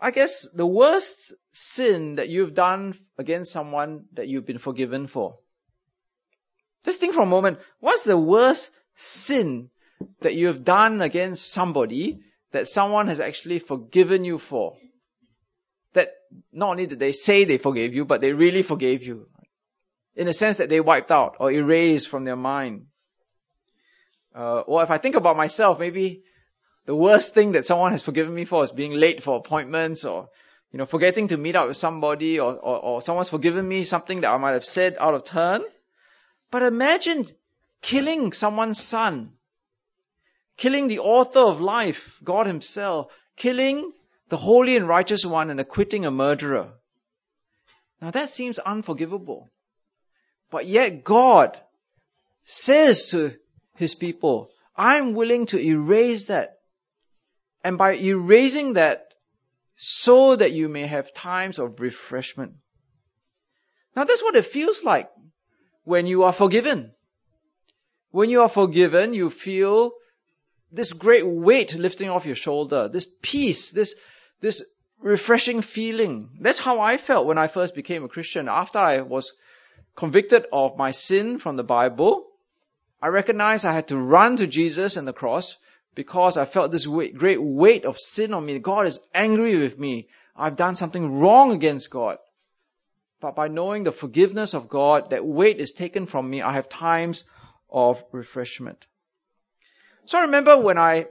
I 0.00 0.10
guess 0.10 0.46
the 0.52 0.66
worst 0.66 1.32
sin 1.52 2.16
that 2.16 2.28
you've 2.28 2.54
done 2.54 2.98
against 3.18 3.52
someone 3.52 4.04
that 4.12 4.28
you've 4.28 4.46
been 4.46 4.58
forgiven 4.58 5.06
for? 5.06 5.38
Just 6.84 7.00
think 7.00 7.14
for 7.14 7.22
a 7.22 7.26
moment. 7.26 7.58
What's 7.80 8.04
the 8.04 8.18
worst 8.18 8.70
sin 8.94 9.70
that 10.20 10.34
you 10.34 10.48
have 10.48 10.64
done 10.64 11.00
against 11.00 11.52
somebody 11.52 12.20
that 12.52 12.68
someone 12.68 13.08
has 13.08 13.20
actually 13.20 13.58
forgiven 13.58 14.24
you 14.24 14.38
for? 14.38 14.76
That 15.94 16.08
not 16.52 16.70
only 16.70 16.86
did 16.86 16.98
they 16.98 17.12
say 17.12 17.44
they 17.44 17.58
forgave 17.58 17.94
you, 17.94 18.04
but 18.04 18.20
they 18.20 18.32
really 18.32 18.62
forgave 18.62 19.02
you. 19.02 19.28
In 20.14 20.26
the 20.26 20.32
sense 20.32 20.58
that 20.58 20.68
they 20.68 20.80
wiped 20.80 21.10
out 21.10 21.36
or 21.40 21.50
erased 21.50 22.08
from 22.08 22.24
their 22.24 22.36
mind. 22.36 22.86
Uh, 24.34 24.60
or 24.60 24.82
if 24.82 24.90
I 24.90 24.98
think 24.98 25.14
about 25.14 25.36
myself, 25.36 25.78
maybe 25.78 26.22
the 26.86 26.94
worst 26.94 27.34
thing 27.34 27.52
that 27.52 27.66
someone 27.66 27.92
has 27.92 28.02
forgiven 28.02 28.34
me 28.34 28.44
for 28.44 28.64
is 28.64 28.70
being 28.70 28.92
late 28.92 29.22
for 29.22 29.36
appointments 29.36 30.04
or, 30.04 30.28
you 30.72 30.78
know, 30.78 30.86
forgetting 30.86 31.28
to 31.28 31.36
meet 31.36 31.56
up 31.56 31.66
with 31.66 31.76
somebody 31.76 32.38
or, 32.38 32.54
or, 32.54 32.78
or 32.78 33.02
someone's 33.02 33.28
forgiven 33.28 33.66
me 33.66 33.84
something 33.84 34.20
that 34.20 34.32
I 34.32 34.36
might 34.36 34.52
have 34.52 34.64
said 34.64 34.96
out 34.98 35.14
of 35.14 35.24
turn. 35.24 35.62
But 36.52 36.62
imagine 36.62 37.26
killing 37.82 38.32
someone's 38.32 38.80
son, 38.80 39.32
killing 40.56 40.86
the 40.86 41.00
author 41.00 41.40
of 41.40 41.60
life, 41.60 42.18
God 42.22 42.46
himself, 42.46 43.12
killing 43.36 43.92
the 44.28 44.36
holy 44.36 44.76
and 44.76 44.86
righteous 44.86 45.26
one 45.26 45.50
and 45.50 45.58
acquitting 45.58 46.06
a 46.06 46.10
murderer. 46.12 46.72
Now 48.00 48.12
that 48.12 48.30
seems 48.30 48.60
unforgivable. 48.60 49.50
But 50.50 50.66
yet 50.66 51.02
God 51.02 51.60
says 52.44 53.10
to 53.10 53.34
his 53.74 53.96
people, 53.96 54.50
I'm 54.76 55.14
willing 55.14 55.46
to 55.46 55.58
erase 55.58 56.26
that 56.26 56.55
and 57.66 57.78
by 57.78 57.94
erasing 57.94 58.74
that 58.74 59.12
so 59.74 60.36
that 60.36 60.52
you 60.52 60.68
may 60.68 60.86
have 60.86 61.12
times 61.12 61.58
of 61.58 61.80
refreshment. 61.80 62.52
Now 63.96 64.04
that's 64.04 64.22
what 64.22 64.36
it 64.36 64.46
feels 64.46 64.84
like 64.84 65.10
when 65.82 66.06
you 66.06 66.22
are 66.22 66.32
forgiven. 66.32 66.92
When 68.12 68.30
you 68.30 68.42
are 68.42 68.48
forgiven, 68.48 69.14
you 69.14 69.30
feel 69.30 69.90
this 70.70 70.92
great 70.92 71.26
weight 71.26 71.74
lifting 71.74 72.08
off 72.08 72.24
your 72.24 72.36
shoulder, 72.36 72.88
this 72.88 73.08
peace, 73.20 73.70
this, 73.70 73.96
this 74.40 74.62
refreshing 75.00 75.60
feeling. 75.60 76.38
That's 76.40 76.60
how 76.60 76.78
I 76.78 76.96
felt 76.98 77.26
when 77.26 77.36
I 77.36 77.48
first 77.48 77.74
became 77.74 78.04
a 78.04 78.08
Christian. 78.16 78.48
After 78.48 78.78
I 78.78 79.00
was 79.00 79.32
convicted 79.96 80.46
of 80.52 80.76
my 80.76 80.92
sin 80.92 81.40
from 81.40 81.56
the 81.56 81.64
Bible, 81.64 82.28
I 83.02 83.08
recognized 83.08 83.64
I 83.64 83.74
had 83.74 83.88
to 83.88 83.98
run 83.98 84.36
to 84.36 84.46
Jesus 84.46 84.96
and 84.96 85.08
the 85.08 85.12
cross 85.12 85.56
because 85.96 86.36
I 86.36 86.44
felt 86.44 86.70
this 86.70 86.86
weight, 86.86 87.16
great 87.16 87.42
weight 87.42 87.86
of 87.86 87.98
sin 87.98 88.34
on 88.34 88.44
me. 88.46 88.58
God 88.60 88.86
is 88.86 89.00
angry 89.12 89.58
with 89.58 89.78
me. 89.78 90.08
I've 90.36 90.54
done 90.54 90.76
something 90.76 91.18
wrong 91.18 91.52
against 91.52 91.90
God. 91.90 92.18
But 93.18 93.34
by 93.34 93.48
knowing 93.48 93.82
the 93.82 93.92
forgiveness 93.92 94.52
of 94.52 94.68
God, 94.68 95.10
that 95.10 95.24
weight 95.24 95.58
is 95.58 95.72
taken 95.72 96.04
from 96.06 96.28
me. 96.28 96.42
I 96.42 96.52
have 96.52 96.68
times 96.68 97.24
of 97.70 98.04
refreshment. 98.12 98.84
So 100.04 100.18
I 100.18 100.22
remember 100.22 100.58
when 100.58 100.76
I, 100.76 101.06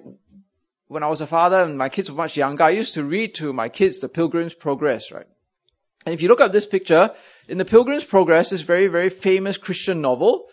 when 0.87 1.01
I 1.01 1.07
was 1.07 1.19
a 1.19 1.27
father 1.27 1.63
and 1.63 1.79
my 1.79 1.89
kids 1.89 2.11
were 2.11 2.17
much 2.17 2.37
younger, 2.37 2.63
I 2.63 2.69
used 2.69 2.93
to 2.93 3.03
read 3.03 3.33
to 3.35 3.51
my 3.51 3.69
kids 3.69 3.99
the 3.99 4.07
Pilgrim's 4.07 4.53
Progress, 4.53 5.11
right? 5.11 5.27
And 6.05 6.13
if 6.13 6.21
you 6.21 6.27
look 6.27 6.41
at 6.41 6.51
this 6.51 6.67
picture, 6.67 7.09
in 7.47 7.57
the 7.57 7.65
Pilgrim's 7.65 8.03
Progress, 8.03 8.51
this 8.51 8.61
very, 8.61 8.87
very 8.87 9.09
famous 9.09 9.57
Christian 9.57 10.01
novel, 10.01 10.45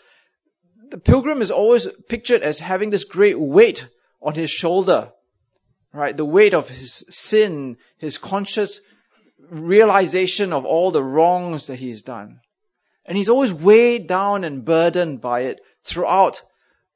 the 0.89 0.97
pilgrim 0.97 1.43
is 1.43 1.51
always 1.51 1.87
pictured 2.09 2.43
as 2.43 2.59
having 2.59 2.89
this 2.89 3.05
great 3.05 3.39
weight 3.39 3.87
on 4.23 4.35
his 4.35 4.51
shoulder, 4.51 5.13
right? 5.93 6.17
The 6.17 6.25
weight 6.25 6.55
of 6.55 6.69
his 6.69 7.05
sin, 7.09 7.77
his 7.99 8.19
conscious 8.19 8.81
realization 9.51 10.53
of 10.53 10.65
all 10.65 10.91
the 10.91 11.03
wrongs 11.03 11.67
that 11.67 11.77
he's 11.77 12.03
done. 12.03 12.41
And 13.07 13.19
he's 13.19 13.29
always 13.29 13.53
weighed 13.53 14.07
down 14.07 14.45
and 14.45 14.65
burdened 14.65 15.21
by 15.21 15.41
it 15.43 15.61
throughout 15.85 16.43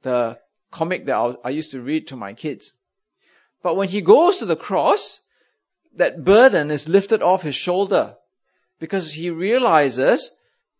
the 0.03 0.39
comic 0.71 1.07
that 1.07 1.37
I 1.45 1.51
used 1.51 1.73
to 1.73 1.81
read 1.81 2.09
to 2.09 2.17
my 2.17 2.35
kids. 2.35 2.73
But 3.63 3.77
when 3.77 3.89
he 3.89 4.01
goes 4.01 4.39
to 4.39 4.47
the 4.47 4.57
cross, 4.57 5.21
that 5.97 6.25
burden 6.25 6.71
is 6.71 6.89
lifted 6.89 7.23
off 7.23 7.43
his 7.43 7.57
shoulder 7.57 8.17
because 8.79 9.13
he 9.13 9.31
realizes 9.31 10.31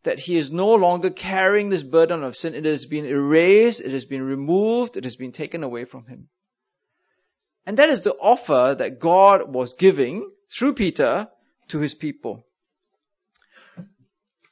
that 0.05 0.21
he 0.21 0.37
is 0.37 0.51
no 0.53 0.75
longer 0.75 1.11
carrying 1.11 1.69
this 1.69 1.83
burden 1.83 2.23
of 2.23 2.37
sin. 2.37 2.55
It 2.55 2.65
has 2.65 2.87
been 2.87 3.07
erased, 3.07 3.81
it 3.81 3.91
has 3.91 4.05
been 4.05 4.23
removed, 4.23 4.97
it 4.97 5.05
has 5.05 5.17
been 5.17 5.33
taken 5.33 5.65
away 5.65 5.85
from 5.85 6.07
him. 6.07 6.29
And 7.67 7.77
that 7.79 7.89
is 7.89 8.03
the 8.03 8.15
offer 8.15 8.77
that 8.79 9.01
God 9.01 9.53
was 9.53 9.75
giving 9.75 10.31
through 10.49 10.75
Peter 10.75 11.29
to 11.69 11.79
his 11.81 11.95
people. 11.95 12.47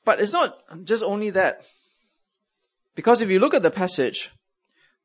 But 0.05 0.21
it's 0.21 0.33
not 0.33 0.59
just 0.85 1.03
only 1.03 1.31
that. 1.31 1.63
Because 2.95 3.23
if 3.23 3.31
you 3.31 3.39
look 3.39 3.55
at 3.55 3.63
the 3.63 3.71
passage, 3.71 4.31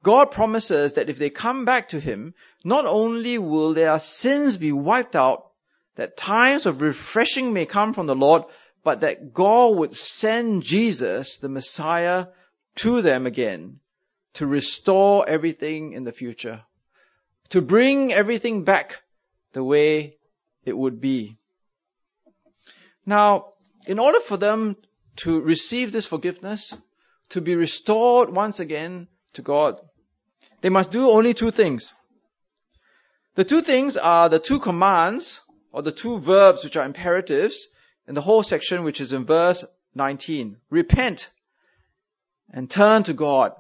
God 0.04 0.32
promises 0.32 0.94
that 0.94 1.10
if 1.10 1.18
they 1.18 1.30
come 1.30 1.66
back 1.66 1.90
to 1.90 2.00
Him, 2.00 2.34
not 2.64 2.86
only 2.86 3.38
will 3.38 3.74
their 3.74 4.00
sins 4.00 4.58
be 4.58 4.72
wiped 4.72 5.16
out, 5.16 5.52
that 5.96 6.18
times 6.18 6.66
of 6.66 6.82
refreshing 6.82 7.52
may 7.52 7.66
come 7.66 7.94
from 7.94 8.06
the 8.08 8.16
Lord, 8.16 8.44
but 8.84 9.02
that 9.02 9.34
God 9.34 9.76
would 9.78 9.98
send 9.98 10.64
Jesus, 10.64 11.38
the 11.38 11.50
Messiah, 11.50 12.28
to 12.76 13.02
them 13.02 13.26
again 13.26 13.80
to 14.36 14.48
restore 14.48 15.28
everything 15.28 15.94
in 15.94 16.06
the 16.06 16.14
future 16.14 16.62
to 17.50 17.62
bring 17.62 18.14
everything 18.14 18.64
back 18.64 19.02
the 19.54 19.64
way 19.64 20.18
it 20.66 20.78
would 20.78 21.02
be. 21.02 21.38
Now, 23.06 23.54
in 23.88 24.00
order 24.00 24.20
for 24.20 24.38
them 24.38 24.76
to 25.18 25.42
receive 25.42 25.92
this 25.92 26.06
forgiveness, 26.06 26.76
to 27.30 27.42
be 27.42 27.56
restored 27.56 28.30
once 28.30 28.60
again 28.60 29.08
to 29.34 29.42
God, 29.42 29.80
they 30.62 30.70
must 30.70 30.92
do 30.92 31.10
only 31.10 31.34
two 31.34 31.52
things. 31.52 31.94
The 33.36 33.46
two 33.46 33.62
things 33.62 33.98
are 33.98 34.30
the 34.30 34.40
two 34.40 34.60
commands 34.60 35.42
or 35.72 35.82
the 35.82 35.92
two 35.92 36.20
verbs 36.20 36.64
which 36.64 36.76
are 36.76 36.86
imperatives 36.86 37.68
in 38.08 38.16
the 38.16 38.22
whole 38.22 38.44
section 38.44 38.84
which 38.84 39.02
is 39.02 39.14
in 39.14 39.26
verse 39.26 39.64
19. 39.96 40.58
Repent 40.70 41.30
and 42.52 42.70
turn 42.70 43.04
to 43.04 43.14
God. 43.14 43.54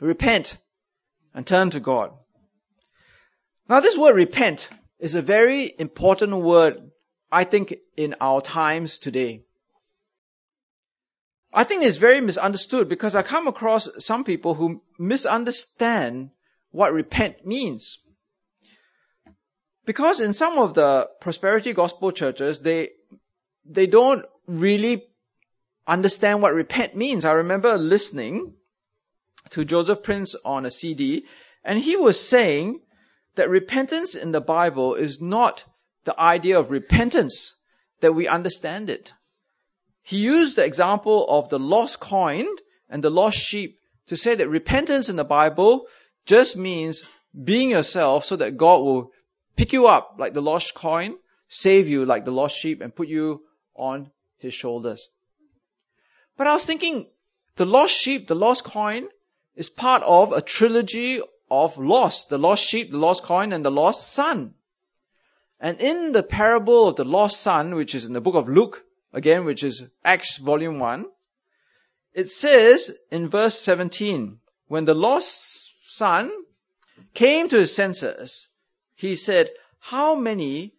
Repent 0.00 0.56
and 1.34 1.46
turn 1.46 1.70
to 1.70 1.80
God. 1.80 2.12
Now 3.68 3.80
this 3.80 3.96
word 3.96 4.14
repent 4.14 4.68
is 4.98 5.14
a 5.14 5.22
very 5.22 5.74
important 5.78 6.36
word, 6.36 6.90
I 7.32 7.44
think, 7.44 7.74
in 7.96 8.16
our 8.20 8.42
times 8.42 8.98
today. 8.98 9.44
I 11.52 11.64
think 11.64 11.84
it's 11.84 11.96
very 11.96 12.20
misunderstood 12.20 12.88
because 12.88 13.14
I 13.14 13.22
come 13.22 13.46
across 13.46 13.88
some 14.04 14.24
people 14.24 14.54
who 14.54 14.82
misunderstand 14.98 16.30
what 16.72 16.92
repent 16.92 17.46
means. 17.46 17.98
Because 19.86 20.20
in 20.20 20.32
some 20.32 20.58
of 20.58 20.74
the 20.74 21.08
prosperity 21.20 21.72
gospel 21.72 22.10
churches, 22.10 22.60
they, 22.60 22.90
they 23.64 23.86
don't 23.86 24.24
really 24.46 25.04
understand 25.86 26.42
what 26.42 26.54
repent 26.54 26.96
means. 26.96 27.24
I 27.24 27.32
remember 27.32 27.78
listening 27.78 28.54
to 29.50 29.64
Joseph 29.64 30.02
Prince 30.02 30.34
on 30.44 30.66
a 30.66 30.70
CD, 30.70 31.24
and 31.62 31.78
he 31.78 31.96
was 31.96 32.20
saying 32.20 32.80
that 33.34 33.50
repentance 33.50 34.14
in 34.14 34.32
the 34.32 34.40
Bible 34.40 34.94
is 34.94 35.20
not 35.20 35.64
the 36.04 36.18
idea 36.18 36.58
of 36.58 36.70
repentance 36.70 37.54
that 38.00 38.12
we 38.12 38.28
understand 38.28 38.90
it. 38.90 39.12
He 40.02 40.18
used 40.18 40.56
the 40.56 40.64
example 40.64 41.26
of 41.28 41.48
the 41.48 41.58
lost 41.58 41.98
coin 41.98 42.46
and 42.88 43.02
the 43.02 43.10
lost 43.10 43.38
sheep 43.38 43.80
to 44.06 44.16
say 44.16 44.34
that 44.34 44.48
repentance 44.48 45.08
in 45.08 45.16
the 45.16 45.24
Bible 45.24 45.86
just 46.26 46.56
means 46.56 47.02
being 47.42 47.70
yourself 47.70 48.24
so 48.24 48.36
that 48.36 48.56
God 48.56 48.78
will 48.78 49.12
pick 49.56 49.72
you 49.72 49.86
up 49.86 50.16
like 50.18 50.34
the 50.34 50.42
lost 50.42 50.74
coin, 50.74 51.16
save 51.48 51.88
you 51.88 52.04
like 52.04 52.24
the 52.24 52.30
lost 52.30 52.56
sheep, 52.58 52.80
and 52.80 52.94
put 52.94 53.08
you 53.08 53.42
on 53.74 54.10
his 54.38 54.54
shoulders. 54.54 55.08
But 56.36 56.46
I 56.46 56.52
was 56.52 56.64
thinking, 56.64 57.06
the 57.56 57.66
lost 57.66 57.96
sheep, 57.96 58.28
the 58.28 58.34
lost 58.34 58.64
coin, 58.64 59.08
is 59.56 59.70
part 59.70 60.02
of 60.02 60.32
a 60.32 60.40
trilogy 60.40 61.22
of 61.50 61.78
lost. 61.78 62.28
The 62.28 62.38
lost 62.38 62.64
sheep, 62.64 62.90
the 62.90 62.98
lost 62.98 63.22
coin, 63.22 63.52
and 63.52 63.64
the 63.64 63.70
lost 63.70 64.12
son. 64.12 64.54
And 65.60 65.80
in 65.80 66.12
the 66.12 66.22
parable 66.22 66.88
of 66.88 66.96
the 66.96 67.04
lost 67.04 67.40
son, 67.40 67.74
which 67.74 67.94
is 67.94 68.04
in 68.04 68.12
the 68.12 68.20
book 68.20 68.34
of 68.34 68.48
Luke, 68.48 68.84
again, 69.12 69.44
which 69.44 69.62
is 69.62 69.82
Acts 70.04 70.36
volume 70.36 70.78
1, 70.78 71.06
it 72.12 72.30
says 72.30 72.90
in 73.10 73.28
verse 73.28 73.58
17, 73.58 74.38
when 74.68 74.84
the 74.84 74.94
lost 74.94 75.72
son 75.86 76.30
came 77.12 77.48
to 77.48 77.58
his 77.58 77.74
senses, 77.74 78.48
he 78.94 79.16
said, 79.16 79.50
how 79.80 80.14
many 80.14 80.74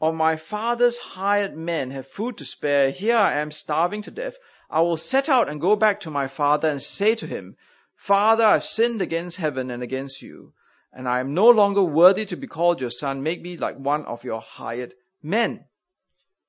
of 0.00 0.14
my 0.14 0.36
father's 0.36 0.98
hired 0.98 1.56
men 1.56 1.90
have 1.90 2.06
food 2.06 2.36
to 2.38 2.44
spare? 2.44 2.90
Here 2.90 3.16
I 3.16 3.38
am 3.38 3.50
starving 3.50 4.02
to 4.02 4.10
death. 4.10 4.36
I 4.68 4.80
will 4.80 4.96
set 4.96 5.28
out 5.28 5.48
and 5.48 5.60
go 5.60 5.76
back 5.76 6.00
to 6.00 6.10
my 6.10 6.28
father 6.28 6.68
and 6.68 6.82
say 6.82 7.14
to 7.14 7.26
him, 7.26 7.56
Father, 7.96 8.44
I've 8.44 8.66
sinned 8.66 9.02
against 9.02 9.36
heaven 9.36 9.70
and 9.70 9.82
against 9.82 10.22
you, 10.22 10.52
and 10.92 11.08
I 11.08 11.20
am 11.20 11.34
no 11.34 11.48
longer 11.48 11.82
worthy 11.82 12.26
to 12.26 12.36
be 12.36 12.46
called 12.46 12.80
your 12.80 12.90
son. 12.90 13.22
Make 13.22 13.42
me 13.42 13.56
like 13.56 13.76
one 13.76 14.04
of 14.04 14.22
your 14.22 14.40
hired 14.40 14.94
men. 15.22 15.64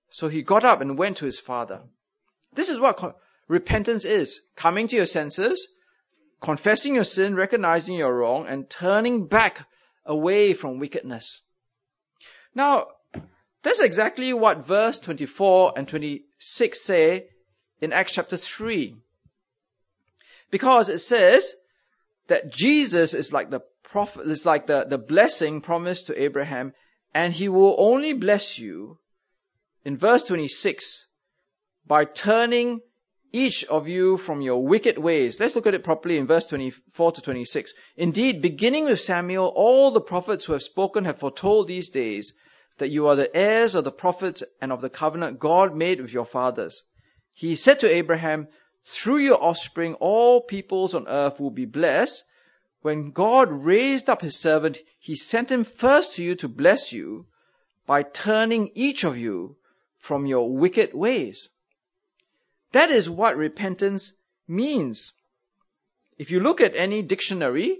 So 0.10 0.27
he 0.27 0.41
got 0.41 0.63
up 0.63 0.81
and 0.81 0.97
went 0.97 1.17
to 1.17 1.25
his 1.25 1.39
father. 1.39 1.81
This 2.53 2.69
is 2.69 2.79
what 2.79 3.17
repentance 3.47 4.05
is. 4.05 4.41
Coming 4.55 4.88
to 4.88 4.95
your 4.95 5.05
senses, 5.05 5.67
confessing 6.41 6.95
your 6.95 7.03
sin, 7.03 7.36
recognizing 7.36 7.95
you're 7.95 8.15
wrong, 8.15 8.47
and 8.47 8.69
turning 8.69 9.27
back 9.27 9.67
away 10.05 10.53
from 10.53 10.79
wickedness. 10.79 11.41
Now, 12.53 12.88
that's 13.63 13.79
exactly 13.79 14.33
what 14.33 14.65
verse 14.65 14.99
24 14.99 15.73
and 15.77 15.88
26 15.88 16.81
say 16.81 17.29
in 17.81 17.91
Acts 17.91 18.13
chapter 18.13 18.38
3. 18.38 18.95
Because 20.49 20.89
it 20.89 20.99
says 20.99 21.53
that 22.27 22.51
Jesus 22.51 23.13
is 23.13 23.33
like 23.33 23.49
the 23.49 23.62
prophet, 23.83 24.27
is 24.27 24.45
like 24.45 24.67
the, 24.67 24.86
the 24.88 24.97
blessing 24.97 25.62
promised 25.62 26.07
to 26.07 26.21
Abraham, 26.21 26.73
and 27.13 27.33
he 27.33 27.49
will 27.49 27.75
only 27.77 28.13
bless 28.13 28.57
you 28.60 28.97
in 29.83 29.97
verse 29.97 30.23
26 30.23 31.07
by 31.86 32.05
turning 32.05 32.81
each 33.33 33.65
of 33.65 33.88
you 33.88 34.17
from 34.17 34.41
your 34.41 34.63
wicked 34.65 34.97
ways. 34.97 35.39
Let's 35.39 35.55
look 35.55 35.67
at 35.67 35.73
it 35.73 35.83
properly 35.83 36.17
in 36.17 36.27
verse 36.27 36.47
24 36.47 37.13
to 37.13 37.21
26. 37.21 37.73
Indeed, 37.95 38.41
beginning 38.41 38.86
with 38.86 39.01
Samuel, 39.01 39.51
all 39.55 39.91
the 39.91 40.01
prophets 40.01 40.45
who 40.45 40.53
have 40.53 40.63
spoken 40.63 41.05
have 41.05 41.19
foretold 41.19 41.67
these 41.67 41.89
days 41.89 42.33
that 42.77 42.89
you 42.89 43.07
are 43.07 43.15
the 43.15 43.36
heirs 43.36 43.75
of 43.75 43.83
the 43.83 43.91
prophets 43.91 44.43
and 44.62 44.71
of 44.71 44.81
the 44.81 44.89
covenant 44.89 45.39
God 45.39 45.75
made 45.75 46.01
with 46.01 46.13
your 46.13 46.25
fathers. 46.25 46.83
He 47.36 47.55
said 47.55 47.81
to 47.81 47.93
Abraham, 47.93 48.47
through 48.89 49.17
your 49.17 49.43
offspring, 49.43 49.95
all 49.95 50.39
peoples 50.39 50.93
on 50.93 51.10
earth 51.10 51.41
will 51.41 51.52
be 51.52 51.65
blessed. 51.65 52.23
When 52.82 53.12
God 53.12 53.52
raised 53.52 54.10
up 54.10 54.21
his 54.21 54.39
servant, 54.39 54.78
he 54.97 55.15
sent 55.15 55.52
him 55.52 55.65
first 55.65 56.15
to 56.15 56.23
you 56.23 56.36
to 56.36 56.47
bless 56.47 56.93
you 56.93 57.26
by 57.86 58.04
turning 58.04 58.71
each 58.76 59.04
of 59.04 59.17
you 59.17 59.58
from 59.97 60.26
your 60.26 60.50
wicked 60.50 60.93
ways. 60.93 61.50
That 62.71 62.89
is 62.89 63.10
what 63.10 63.36
repentance 63.36 64.13
means. 64.47 65.12
If 66.17 66.32
you 66.32 66.39
look 66.39 66.62
at 66.62 66.76
any 66.76 67.02
dictionary 67.02 67.80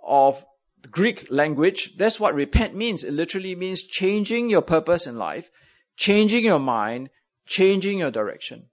of 0.00 0.44
the 0.82 0.88
Greek 0.88 1.26
language, 1.30 1.96
that's 1.96 2.20
what 2.20 2.36
repent 2.36 2.74
means. 2.74 3.02
It 3.02 3.12
literally 3.12 3.56
means 3.56 3.82
changing 3.82 4.48
your 4.48 4.62
purpose 4.62 5.08
in 5.08 5.16
life, 5.16 5.50
changing 5.96 6.44
your 6.44 6.60
mind, 6.60 7.10
changing 7.46 7.98
your 7.98 8.12
direction. 8.12 8.68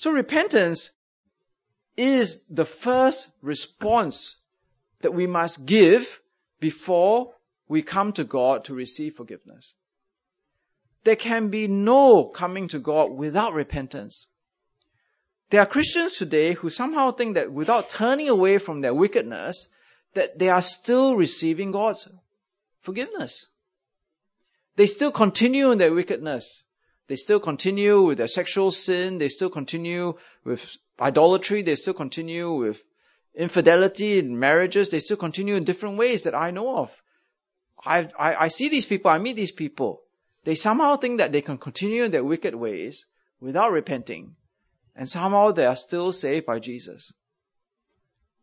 So 0.00 0.10
repentance 0.12 0.88
is 1.94 2.40
the 2.48 2.64
first 2.64 3.28
response 3.42 4.36
that 5.02 5.12
we 5.12 5.26
must 5.26 5.66
give 5.66 6.22
before 6.58 7.34
we 7.68 7.82
come 7.82 8.14
to 8.14 8.24
God 8.24 8.64
to 8.64 8.74
receive 8.74 9.16
forgiveness. 9.16 9.74
There 11.04 11.16
can 11.16 11.50
be 11.50 11.68
no 11.68 12.24
coming 12.24 12.68
to 12.68 12.78
God 12.78 13.10
without 13.10 13.52
repentance. 13.52 14.26
There 15.50 15.60
are 15.60 15.66
Christians 15.66 16.16
today 16.16 16.54
who 16.54 16.70
somehow 16.70 17.10
think 17.10 17.34
that 17.34 17.52
without 17.52 17.90
turning 17.90 18.30
away 18.30 18.56
from 18.56 18.80
their 18.80 18.94
wickedness, 18.94 19.68
that 20.14 20.38
they 20.38 20.48
are 20.48 20.62
still 20.62 21.14
receiving 21.14 21.72
God's 21.72 22.08
forgiveness. 22.80 23.48
They 24.76 24.86
still 24.86 25.12
continue 25.12 25.72
in 25.72 25.76
their 25.76 25.92
wickedness. 25.92 26.62
They 27.10 27.16
still 27.16 27.40
continue 27.40 28.02
with 28.02 28.18
their 28.18 28.28
sexual 28.28 28.70
sin. 28.70 29.18
They 29.18 29.28
still 29.28 29.50
continue 29.50 30.14
with 30.44 30.64
idolatry. 31.00 31.62
They 31.62 31.74
still 31.74 31.92
continue 31.92 32.52
with 32.52 32.80
infidelity 33.34 34.20
in 34.20 34.38
marriages. 34.38 34.90
They 34.90 35.00
still 35.00 35.16
continue 35.16 35.56
in 35.56 35.64
different 35.64 35.98
ways 35.98 36.22
that 36.22 36.36
I 36.36 36.52
know 36.52 36.76
of. 36.76 37.02
I, 37.84 38.08
I, 38.16 38.34
I 38.44 38.46
see 38.46 38.68
these 38.68 38.86
people. 38.86 39.10
I 39.10 39.18
meet 39.18 39.34
these 39.34 39.50
people. 39.50 40.02
They 40.44 40.54
somehow 40.54 40.98
think 40.98 41.18
that 41.18 41.32
they 41.32 41.42
can 41.42 41.58
continue 41.58 42.04
in 42.04 42.12
their 42.12 42.22
wicked 42.22 42.54
ways 42.54 43.04
without 43.40 43.72
repenting. 43.72 44.36
And 44.94 45.08
somehow 45.08 45.50
they 45.50 45.66
are 45.66 45.74
still 45.74 46.12
saved 46.12 46.46
by 46.46 46.60
Jesus. 46.60 47.12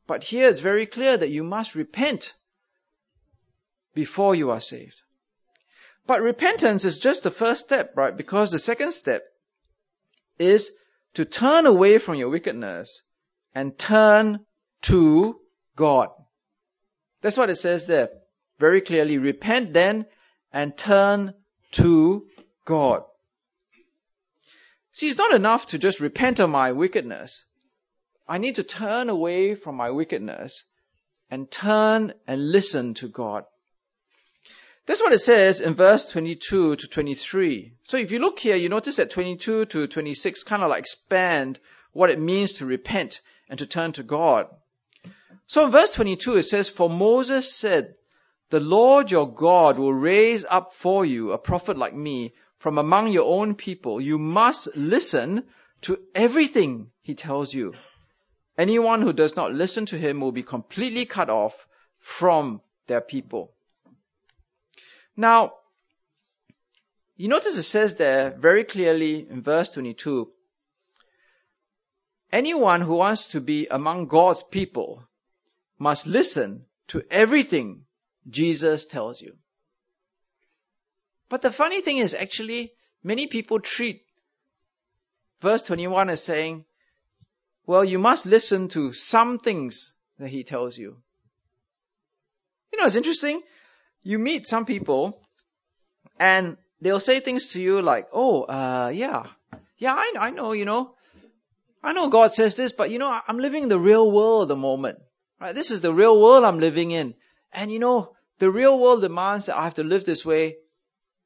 But 0.07 0.25
here 0.25 0.49
it's 0.49 0.59
very 0.59 0.87
clear 0.87 1.15
that 1.15 1.29
you 1.29 1.45
must 1.45 1.73
repent 1.73 2.33
before 3.93 4.35
you 4.35 4.51
are 4.51 4.59
saved. 4.59 5.01
But 6.07 6.21
repentance 6.21 6.85
is 6.85 6.99
just 6.99 7.23
the 7.23 7.31
first 7.31 7.65
step, 7.65 7.91
right? 7.95 8.15
Because 8.15 8.51
the 8.51 8.59
second 8.59 8.93
step 8.93 9.23
is 10.39 10.71
to 11.15 11.25
turn 11.25 11.65
away 11.65 11.97
from 11.97 12.15
your 12.15 12.29
wickedness 12.29 13.01
and 13.53 13.77
turn 13.77 14.45
to 14.83 15.39
God. 15.75 16.09
That's 17.21 17.37
what 17.37 17.49
it 17.49 17.57
says 17.57 17.87
there 17.87 18.09
very 18.57 18.81
clearly. 18.81 19.17
Repent 19.17 19.73
then 19.73 20.05
and 20.53 20.77
turn 20.77 21.33
to 21.71 22.25
God. 22.65 23.03
See, 24.93 25.09
it's 25.09 25.17
not 25.17 25.33
enough 25.33 25.67
to 25.67 25.77
just 25.77 25.99
repent 25.99 26.39
of 26.39 26.49
my 26.49 26.71
wickedness. 26.71 27.45
I 28.27 28.37
need 28.37 28.55
to 28.55 28.63
turn 28.63 29.09
away 29.09 29.55
from 29.55 29.75
my 29.75 29.91
wickedness 29.91 30.63
and 31.29 31.51
turn 31.51 32.13
and 32.25 32.51
listen 32.51 32.93
to 32.95 33.09
God. 33.09 33.43
That's 34.87 35.01
what 35.01 35.11
it 35.11 35.19
says 35.19 35.59
in 35.59 35.73
verse 35.73 36.05
22 36.05 36.77
to 36.77 36.87
23. 36.87 37.73
So 37.83 37.97
if 37.97 38.13
you 38.13 38.19
look 38.19 38.39
here, 38.39 38.55
you 38.55 38.69
notice 38.69 38.95
that 38.95 39.09
22 39.09 39.65
to 39.65 39.85
26 39.85 40.43
kind 40.43 40.63
of 40.63 40.69
like 40.69 40.79
expand 40.79 41.59
what 41.91 42.09
it 42.09 42.21
means 42.21 42.53
to 42.53 42.65
repent 42.65 43.19
and 43.49 43.59
to 43.59 43.65
turn 43.65 43.91
to 43.93 44.03
God. 44.03 44.47
So 45.45 45.65
in 45.65 45.71
verse 45.71 45.91
22 45.91 46.37
it 46.37 46.43
says, 46.43 46.69
For 46.69 46.89
Moses 46.89 47.53
said, 47.53 47.95
The 48.49 48.61
Lord 48.61 49.11
your 49.11 49.29
God 49.29 49.77
will 49.77 49.93
raise 49.93 50.45
up 50.45 50.73
for 50.73 51.05
you 51.05 51.33
a 51.33 51.37
prophet 51.37 51.77
like 51.77 51.93
me 51.93 52.33
from 52.57 52.77
among 52.77 53.11
your 53.11 53.25
own 53.25 53.55
people. 53.55 53.99
You 53.99 54.17
must 54.17 54.73
listen 54.73 55.43
to 55.81 55.99
everything 56.15 56.91
he 57.01 57.13
tells 57.13 57.53
you. 57.53 57.73
Anyone 58.57 59.01
who 59.01 59.11
does 59.11 59.35
not 59.35 59.53
listen 59.53 59.85
to 59.87 59.97
him 59.97 60.21
will 60.21 60.31
be 60.31 60.43
completely 60.43 61.03
cut 61.03 61.29
off 61.29 61.67
from 61.99 62.61
their 62.87 63.01
people. 63.01 63.51
Now, 65.17 65.55
you 67.15 67.27
notice 67.27 67.57
it 67.57 67.63
says 67.63 67.95
there 67.95 68.37
very 68.37 68.63
clearly 68.63 69.27
in 69.27 69.41
verse 69.41 69.71
22, 69.71 70.31
anyone 72.31 72.81
who 72.81 72.93
wants 72.93 73.29
to 73.29 73.41
be 73.41 73.67
among 73.69 74.07
God's 74.07 74.43
people 74.43 75.03
must 75.79 76.05
listen 76.05 76.65
to 76.89 77.01
everything 77.09 77.85
Jesus 78.29 78.85
tells 78.85 79.19
you. 79.19 79.35
But 81.29 81.41
the 81.41 81.51
funny 81.51 81.81
thing 81.81 81.97
is 81.97 82.13
actually 82.13 82.71
many 83.03 83.25
people 83.25 83.59
treat 83.59 84.03
verse 85.41 85.63
21 85.63 86.09
as 86.11 86.23
saying, 86.23 86.65
well, 87.65 87.83
you 87.83 87.97
must 87.97 88.27
listen 88.27 88.67
to 88.69 88.93
some 88.93 89.39
things 89.39 89.93
that 90.19 90.29
he 90.29 90.43
tells 90.43 90.77
you. 90.77 90.97
You 92.71 92.79
know, 92.79 92.85
it's 92.85 92.95
interesting. 92.95 93.41
You 94.07 94.19
meet 94.19 94.47
some 94.47 94.65
people 94.65 95.19
and 96.17 96.55
they'll 96.79 97.01
say 97.01 97.19
things 97.19 97.47
to 97.47 97.61
you 97.61 97.81
like, 97.81 98.07
oh, 98.13 98.43
uh, 98.43 98.89
yeah, 98.93 99.25
yeah, 99.77 99.93
I, 99.93 100.13
I 100.17 100.29
know, 100.29 100.53
you 100.53 100.63
know, 100.63 100.93
I 101.83 101.91
know 101.91 102.07
God 102.07 102.31
says 102.31 102.55
this, 102.55 102.71
but 102.71 102.89
you 102.89 102.99
know, 102.99 103.19
I'm 103.27 103.37
living 103.37 103.63
in 103.63 103.69
the 103.69 103.77
real 103.77 104.09
world 104.09 104.43
at 104.43 104.47
the 104.47 104.55
moment. 104.55 104.99
Right? 105.41 105.53
This 105.53 105.71
is 105.71 105.81
the 105.81 105.93
real 105.93 106.21
world 106.21 106.45
I'm 106.45 106.59
living 106.59 106.91
in. 106.91 107.15
And 107.51 107.69
you 107.69 107.79
know, 107.79 108.15
the 108.39 108.49
real 108.49 108.79
world 108.79 109.01
demands 109.01 109.47
that 109.47 109.57
I 109.57 109.65
have 109.65 109.73
to 109.73 109.83
live 109.83 110.05
this 110.05 110.23
way, 110.23 110.55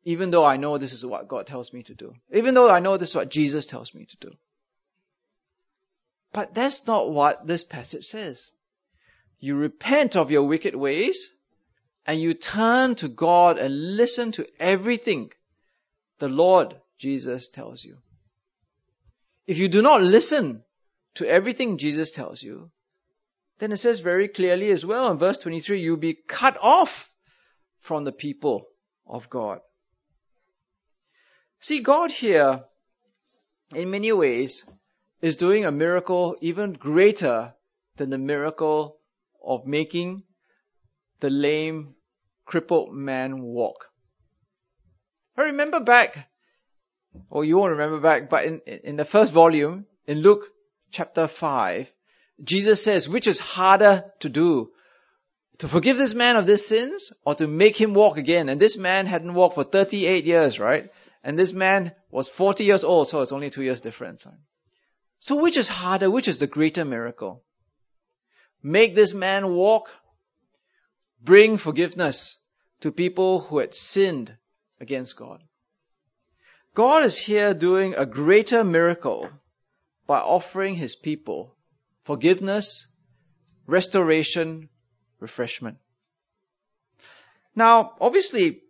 even 0.04 0.32
though 0.32 0.44
I 0.44 0.58
know 0.58 0.80
this 0.80 0.94
is 0.94 1.06
what 1.06 1.28
God 1.28 1.46
tells 1.46 1.72
me 1.72 1.84
to 1.84 1.94
do. 1.94 2.16
Even 2.34 2.56
though 2.56 2.68
I 2.68 2.80
know 2.80 2.98
this 2.98 3.10
is 3.10 3.16
what 3.16 3.30
Jesus 3.30 3.68
tells 3.68 3.94
me 3.94 4.06
to 4.06 4.18
do. 4.18 4.32
But 6.34 6.56
that's 6.56 6.88
not 6.88 7.12
what 7.12 7.46
this 7.46 7.64
passage 7.64 8.06
says. 8.06 8.50
You 9.40 9.56
repent 9.56 10.16
of 10.16 10.32
your 10.32 10.48
wicked 10.48 10.76
ways, 10.76 11.30
and 12.12 12.20
you 12.20 12.34
turn 12.34 12.96
to 12.96 13.08
God 13.08 13.58
and 13.58 13.96
listen 13.96 14.34
to 14.34 14.46
everything 14.60 15.32
the 16.20 16.28
Lord 16.28 16.76
Jesus 17.00 17.48
tells 17.48 17.86
you. 17.86 18.00
If 19.48 19.58
you 19.58 19.70
do 19.70 19.82
not 19.82 20.02
listen 20.02 20.66
to 21.16 21.26
everything 21.26 21.78
Jesus 21.78 22.12
tells 22.12 22.44
you, 22.44 22.70
then 23.60 23.72
it 23.72 23.78
says 23.78 24.02
very 24.02 24.28
clearly 24.28 24.72
as 24.72 24.86
well 24.86 25.10
in 25.10 25.20
verse 25.20 25.38
23, 25.38 25.80
you'll 25.80 25.96
be 25.96 26.18
cut 26.28 26.58
off 26.62 27.10
from 27.80 28.04
the 28.04 28.12
people 28.12 28.66
of 29.08 29.30
God. 29.30 29.62
See, 31.62 31.80
God 31.80 32.12
here, 32.12 32.66
in 33.74 33.90
many 33.90 34.12
ways, 34.12 34.66
is 35.22 35.38
doing 35.38 35.64
a 35.64 35.72
miracle 35.72 36.36
even 36.42 36.74
greater 36.74 37.54
than 37.96 38.10
the 38.10 38.18
miracle 38.18 38.98
of 39.42 39.66
making 39.66 40.24
the 41.22 41.30
lame, 41.30 41.96
crippled 42.46 42.94
man 42.94 43.42
walk. 43.42 43.90
I 45.38 45.44
remember 45.44 45.80
back, 45.80 46.30
or 47.30 47.46
you 47.46 47.58
won't 47.58 47.72
remember 47.72 48.00
back, 48.00 48.30
but 48.30 48.46
in, 48.46 48.62
in 48.66 48.96
the 48.96 49.06
first 49.06 49.34
volume, 49.34 49.86
in 50.06 50.20
Luke 50.20 50.46
chapter 50.92 51.28
5, 51.28 51.92
Jesus 52.44 52.84
says, 52.84 53.08
which 53.08 53.28
is 53.28 53.40
harder 53.40 54.06
to 54.20 54.30
do? 54.30 54.72
To 55.60 55.68
forgive 55.68 55.98
this 55.98 56.16
man 56.16 56.38
of 56.38 56.48
his 56.48 56.66
sins 56.66 57.14
or 57.24 57.36
to 57.36 57.48
make 57.48 57.80
him 57.80 57.94
walk 57.94 58.18
again? 58.18 58.50
And 58.50 58.60
this 58.60 58.78
man 58.78 59.06
hadn't 59.06 59.34
walked 59.34 59.56
for 59.56 59.64
38 59.64 60.26
years, 60.26 60.60
right? 60.60 60.90
And 61.24 61.38
this 61.38 61.54
man 61.54 61.92
was 62.10 62.28
40 62.30 62.64
years 62.64 62.84
old, 62.84 63.08
so 63.08 63.22
it's 63.22 63.32
only 63.32 63.52
two 63.52 63.62
years 63.62 63.82
difference. 63.82 64.26
So 65.20 65.36
which 65.36 65.58
is 65.58 65.70
harder? 65.70 66.10
Which 66.10 66.28
is 66.28 66.40
the 66.40 66.48
greater 66.48 66.84
miracle? 66.84 67.44
Make 68.64 68.96
this 68.96 69.14
man 69.14 69.54
walk 69.54 69.90
bring 71.24 71.58
forgiveness 71.58 72.38
to 72.82 72.92
people 72.92 73.42
who 73.42 73.60
had 73.60 73.76
sinned 73.76 74.36
against 74.80 75.16
God. 75.16 75.42
God 76.74 77.04
is 77.04 77.18
here 77.18 77.54
doing 77.54 77.96
a 77.96 78.06
greater 78.06 78.64
miracle 78.64 79.30
by 80.08 80.20
offering 80.20 80.76
his 80.76 80.96
people 80.96 81.56
forgiveness, 82.04 82.88
restoration, 83.68 84.70
refreshment. 85.20 85.78
Now, 87.56 87.94
obviously, 88.00 88.62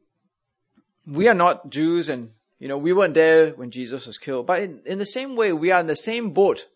we 1.08 1.28
are 1.28 1.34
not 1.34 1.70
Jews 1.70 2.10
and, 2.10 2.32
you 2.60 2.68
know, 2.68 2.78
we 2.78 2.94
weren't 2.94 3.14
there 3.14 3.52
when 3.52 3.72
Jesus 3.72 4.08
was 4.08 4.18
killed. 4.18 4.48
But 4.48 4.64
in, 4.64 4.82
in 4.86 4.98
the 4.98 5.06
same 5.06 5.36
way, 5.36 5.54
we 5.54 5.72
are 5.72 5.80
in 5.80 5.88
the 5.88 5.96
same 5.96 6.32
boat 6.32 6.68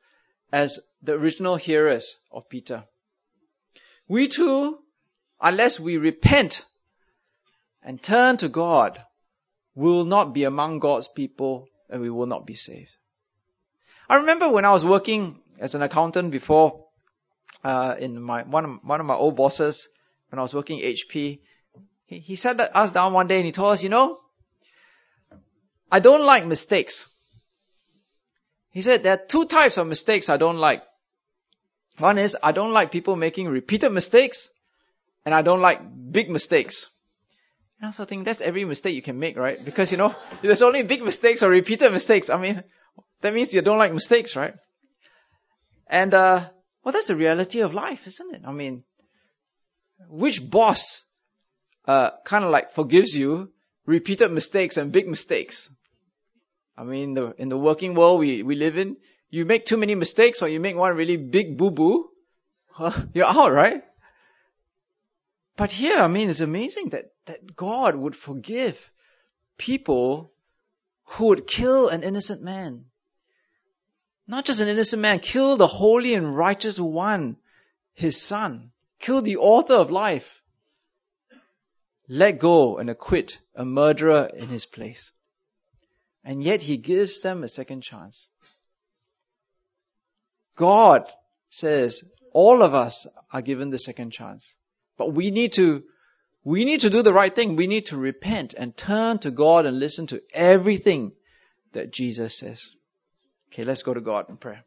as 0.52 0.80
the 1.02 1.14
original 1.14 1.56
hearers 1.56 2.16
of 2.32 2.48
Peter. 2.48 2.86
We 4.08 4.28
too 4.28 4.80
unless 5.46 5.80
we 5.80 5.98
repent 5.98 6.66
and 7.84 8.02
turn 8.02 8.36
to 8.38 8.50
God, 8.50 9.00
we 9.76 9.86
will 9.86 10.06
not 10.06 10.34
be 10.34 10.44
among 10.44 10.80
God's 10.80 11.08
people 11.08 11.70
and 11.88 12.02
we 12.02 12.10
will 12.10 12.26
not 12.26 12.48
be 12.48 12.56
saved. 12.56 12.98
I 14.10 14.16
remember 14.16 14.50
when 14.50 14.66
I 14.66 14.72
was 14.72 14.84
working 14.84 15.40
as 15.60 15.76
an 15.76 15.84
accountant 15.84 16.32
before, 16.32 16.86
uh, 17.64 17.96
in 18.00 18.20
my, 18.20 18.42
one 18.42 18.66
of, 18.66 18.72
one 18.84 19.00
of 19.00 19.06
my 19.06 19.14
old 19.14 19.36
bosses, 19.36 19.88
when 20.30 20.40
I 20.40 20.42
was 20.42 20.56
working 20.56 20.80
HP, 20.80 21.42
he, 22.08 22.20
he 22.20 22.36
sat 22.36 22.60
us 22.60 22.92
down 22.92 23.14
one 23.14 23.28
day 23.28 23.38
and 23.38 23.46
he 23.46 23.52
told 23.52 23.74
us, 23.74 23.84
you 23.84 23.90
know, 23.90 24.18
I 25.92 26.00
don't 26.00 26.24
like 26.24 26.48
mistakes. 26.48 27.08
He 28.72 28.82
said 28.82 29.04
there 29.04 29.14
are 29.14 29.26
two 29.28 29.46
types 29.46 29.78
of 29.78 29.86
mistakes 29.86 30.28
I 30.28 30.38
don't 30.38 30.58
like. 30.58 30.82
One 32.00 32.18
is 32.18 32.36
I 32.42 32.52
don't 32.52 32.74
like 32.74 32.92
people 32.92 33.16
making 33.16 33.48
repeated 33.48 33.92
mistakes 33.92 34.50
and 35.26 35.34
I 35.34 35.42
don't 35.42 35.62
like 35.62 35.82
big 36.12 36.30
mistakes. 36.30 36.90
And 37.80 37.86
I 37.86 37.88
also 37.88 38.06
think 38.06 38.26
that's 38.26 38.42
every 38.42 38.64
mistake 38.64 38.96
you 38.96 39.02
can 39.02 39.20
make, 39.20 39.38
right? 39.38 39.64
Because, 39.64 39.92
you 39.92 39.98
know, 39.98 40.16
there's 40.42 40.62
only 40.62 40.84
big 40.84 41.04
mistakes 41.04 41.44
or 41.44 41.50
repeated 41.50 41.92
mistakes. 41.92 42.30
I 42.30 42.38
mean, 42.38 42.64
that 43.22 43.34
means 43.34 43.54
you 43.54 43.62
don't 43.62 43.80
like 43.80 43.94
mistakes, 43.94 44.36
right? 44.36 44.54
And, 45.88 46.14
uh, 46.14 46.50
well, 46.84 46.94
that's 46.94 47.08
the 47.08 47.16
reality 47.16 47.62
of 47.62 47.74
life, 47.74 48.08
isn't 48.08 48.36
it? 48.36 48.42
I 48.46 48.52
mean, 48.52 48.84
which 50.08 50.48
boss, 50.48 51.04
uh, 51.88 52.12
kind 52.24 52.46
of 52.46 52.52
like 52.52 52.74
forgives 52.74 53.16
you 53.16 53.52
repeated 53.86 54.32
mistakes 54.32 54.78
and 54.78 54.92
big 54.92 55.08
mistakes? 55.08 55.70
I 56.78 56.84
mean, 56.84 57.14
the, 57.14 57.34
in 57.38 57.50
the 57.50 57.58
working 57.58 57.96
world 57.96 58.20
we, 58.20 58.44
we 58.44 58.56
live 58.56 58.78
in, 58.78 58.98
you 59.30 59.46
make 59.46 59.66
too 59.66 59.78
many 59.78 59.96
mistakes 59.96 60.42
or 60.42 60.48
you 60.48 60.60
make 60.60 60.76
one 60.76 60.96
really 60.96 61.18
big 61.18 61.58
boo-boo, 61.58 62.10
you're 63.14 63.26
out, 63.26 63.52
right? 63.52 63.84
But 65.58 65.72
here, 65.72 65.98
I 65.98 66.08
mean, 66.08 66.30
it's 66.30 66.42
amazing 66.42 66.90
that, 66.90 67.14
that 67.26 67.56
God 67.56 67.96
would 67.96 68.16
forgive 68.16 68.92
people 69.58 70.34
who 71.06 71.28
would 71.28 71.48
kill 71.48 71.88
an 71.88 72.04
innocent 72.04 72.42
man. 72.42 72.86
Not 74.28 74.46
just 74.46 74.60
an 74.60 74.68
innocent 74.68 75.02
man, 75.02 75.20
kill 75.20 75.56
the 75.56 75.68
holy 75.68 76.14
and 76.14 76.36
righteous 76.36 76.80
one, 76.80 77.38
his 77.94 78.22
son. 78.22 78.72
Kill 79.00 79.22
the 79.22 79.38
author 79.38 79.76
of 79.76 79.92
life. 79.92 80.42
Let 82.08 82.40
go 82.40 82.78
and 82.78 82.90
acquit 82.90 83.40
a 83.56 83.66
murderer 83.66 84.30
in 84.36 84.50
his 84.50 84.66
place. 84.66 85.12
And 86.24 86.44
yet 86.44 86.62
he 86.62 86.78
gives 86.78 87.20
them 87.20 87.44
a 87.44 87.48
second 87.48 87.82
chance. 87.82 88.30
God 90.56 91.10
says 91.50 92.04
all 92.32 92.62
of 92.62 92.74
us 92.74 93.08
are 93.32 93.42
given 93.42 93.70
the 93.70 93.80
second 93.80 94.12
chance. 94.12 94.56
But 94.98 95.14
we 95.14 95.32
need 95.32 95.54
to, 95.54 95.84
we 96.44 96.66
need 96.66 96.82
to 96.82 96.90
do 96.90 97.02
the 97.02 97.14
right 97.14 97.34
thing. 97.34 97.56
We 97.56 97.68
need 97.68 97.88
to 97.88 97.98
repent 97.98 98.54
and 98.54 98.76
turn 98.76 99.20
to 99.20 99.32
God 99.32 99.66
and 99.66 99.80
listen 99.80 100.08
to 100.08 100.22
everything 100.34 101.12
that 101.74 101.92
Jesus 101.92 102.38
says. 102.38 102.70
Okay, 103.52 103.64
let's 103.64 103.84
go 103.84 103.94
to 103.94 104.02
God 104.02 104.30
in 104.30 104.38
prayer. 104.38 104.64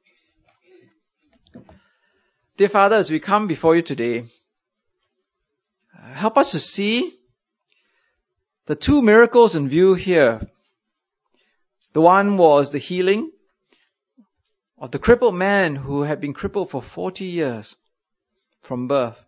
Dear 2.56 2.68
Father, 2.68 2.96
as 2.96 3.10
we 3.10 3.20
come 3.20 3.46
before 3.46 3.76
you 3.76 3.82
today, 3.82 4.24
help 6.12 6.36
us 6.36 6.52
to 6.52 6.60
see 6.60 7.14
the 8.66 8.74
two 8.74 9.00
miracles 9.00 9.54
in 9.54 9.68
view 9.68 9.94
here. 9.94 10.40
The 11.92 12.00
one 12.00 12.36
was 12.36 12.70
the 12.70 12.78
healing 12.78 13.30
of 14.76 14.90
the 14.90 14.98
crippled 14.98 15.34
man 15.34 15.76
who 15.76 16.02
had 16.02 16.20
been 16.20 16.34
crippled 16.34 16.70
for 16.70 16.82
40 16.82 17.24
years 17.24 17.76
from 18.60 18.88
birth. 18.88 19.24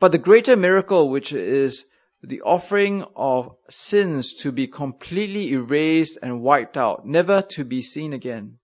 But 0.00 0.12
the 0.12 0.18
greater 0.18 0.56
miracle, 0.56 1.08
which 1.10 1.32
is 1.32 1.84
the 2.22 2.42
offering 2.42 3.04
of 3.16 3.56
sins 3.68 4.34
to 4.34 4.52
be 4.52 4.66
completely 4.66 5.52
erased 5.52 6.18
and 6.22 6.42
wiped 6.42 6.76
out, 6.76 7.06
never 7.06 7.42
to 7.42 7.64
be 7.64 7.82
seen 7.82 8.12
again. 8.12 8.58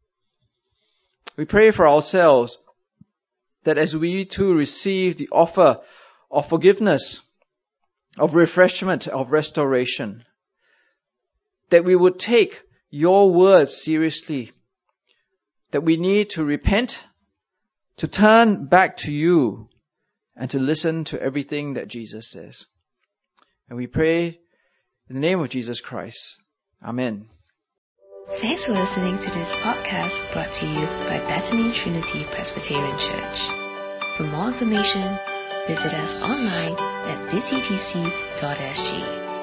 We 1.37 1.45
pray 1.45 1.71
for 1.71 1.89
ourselves 1.89 2.59
that 3.65 3.79
as 3.79 3.97
we 3.97 4.25
too 4.25 4.55
receive 4.55 5.17
the 5.17 5.29
offer 5.33 5.81
of 6.31 6.49
forgiveness, 6.49 7.21
of 8.19 8.35
refreshment, 8.35 9.09
of 9.09 9.33
restoration, 9.33 10.25
that 11.71 11.85
we 11.85 11.97
would 11.97 12.19
take 12.19 12.63
your 12.91 13.33
words 13.33 13.77
seriously, 13.77 14.53
that 15.73 15.81
we 15.81 15.97
need 15.97 16.31
to 16.31 16.45
repent, 16.45 17.03
to 17.97 18.07
turn 18.07 18.67
back 18.67 18.99
to 18.99 19.13
you, 19.13 19.69
and 20.37 20.51
to 20.51 20.59
listen 20.59 21.05
to 21.05 21.21
everything 21.21 21.75
that 21.75 21.89
Jesus 21.89 22.31
says. 22.31 22.67
And 23.69 23.77
we 23.77 23.87
pray 23.87 24.39
in 25.09 25.15
the 25.15 25.21
name 25.21 25.41
of 25.41 25.51
Jesus 25.51 25.81
Christ. 25.81 26.37
Amen. 26.83 27.29
Thanks 28.29 28.67
for 28.67 28.73
listening 28.73 29.19
to 29.19 29.31
this 29.33 29.55
podcast 29.57 30.33
brought 30.33 30.53
to 30.55 30.67
you 30.67 30.87
by 31.09 31.19
Bethany 31.29 31.73
Trinity 31.73 32.25
Presbyterian 32.25 32.99
Church. 32.99 33.49
For 34.17 34.25
more 34.25 34.49
information, 34.49 35.03
visit 35.67 35.93
us 35.93 36.21
online 36.23 36.73
at 36.73 37.31
busypc.sg. 37.31 39.34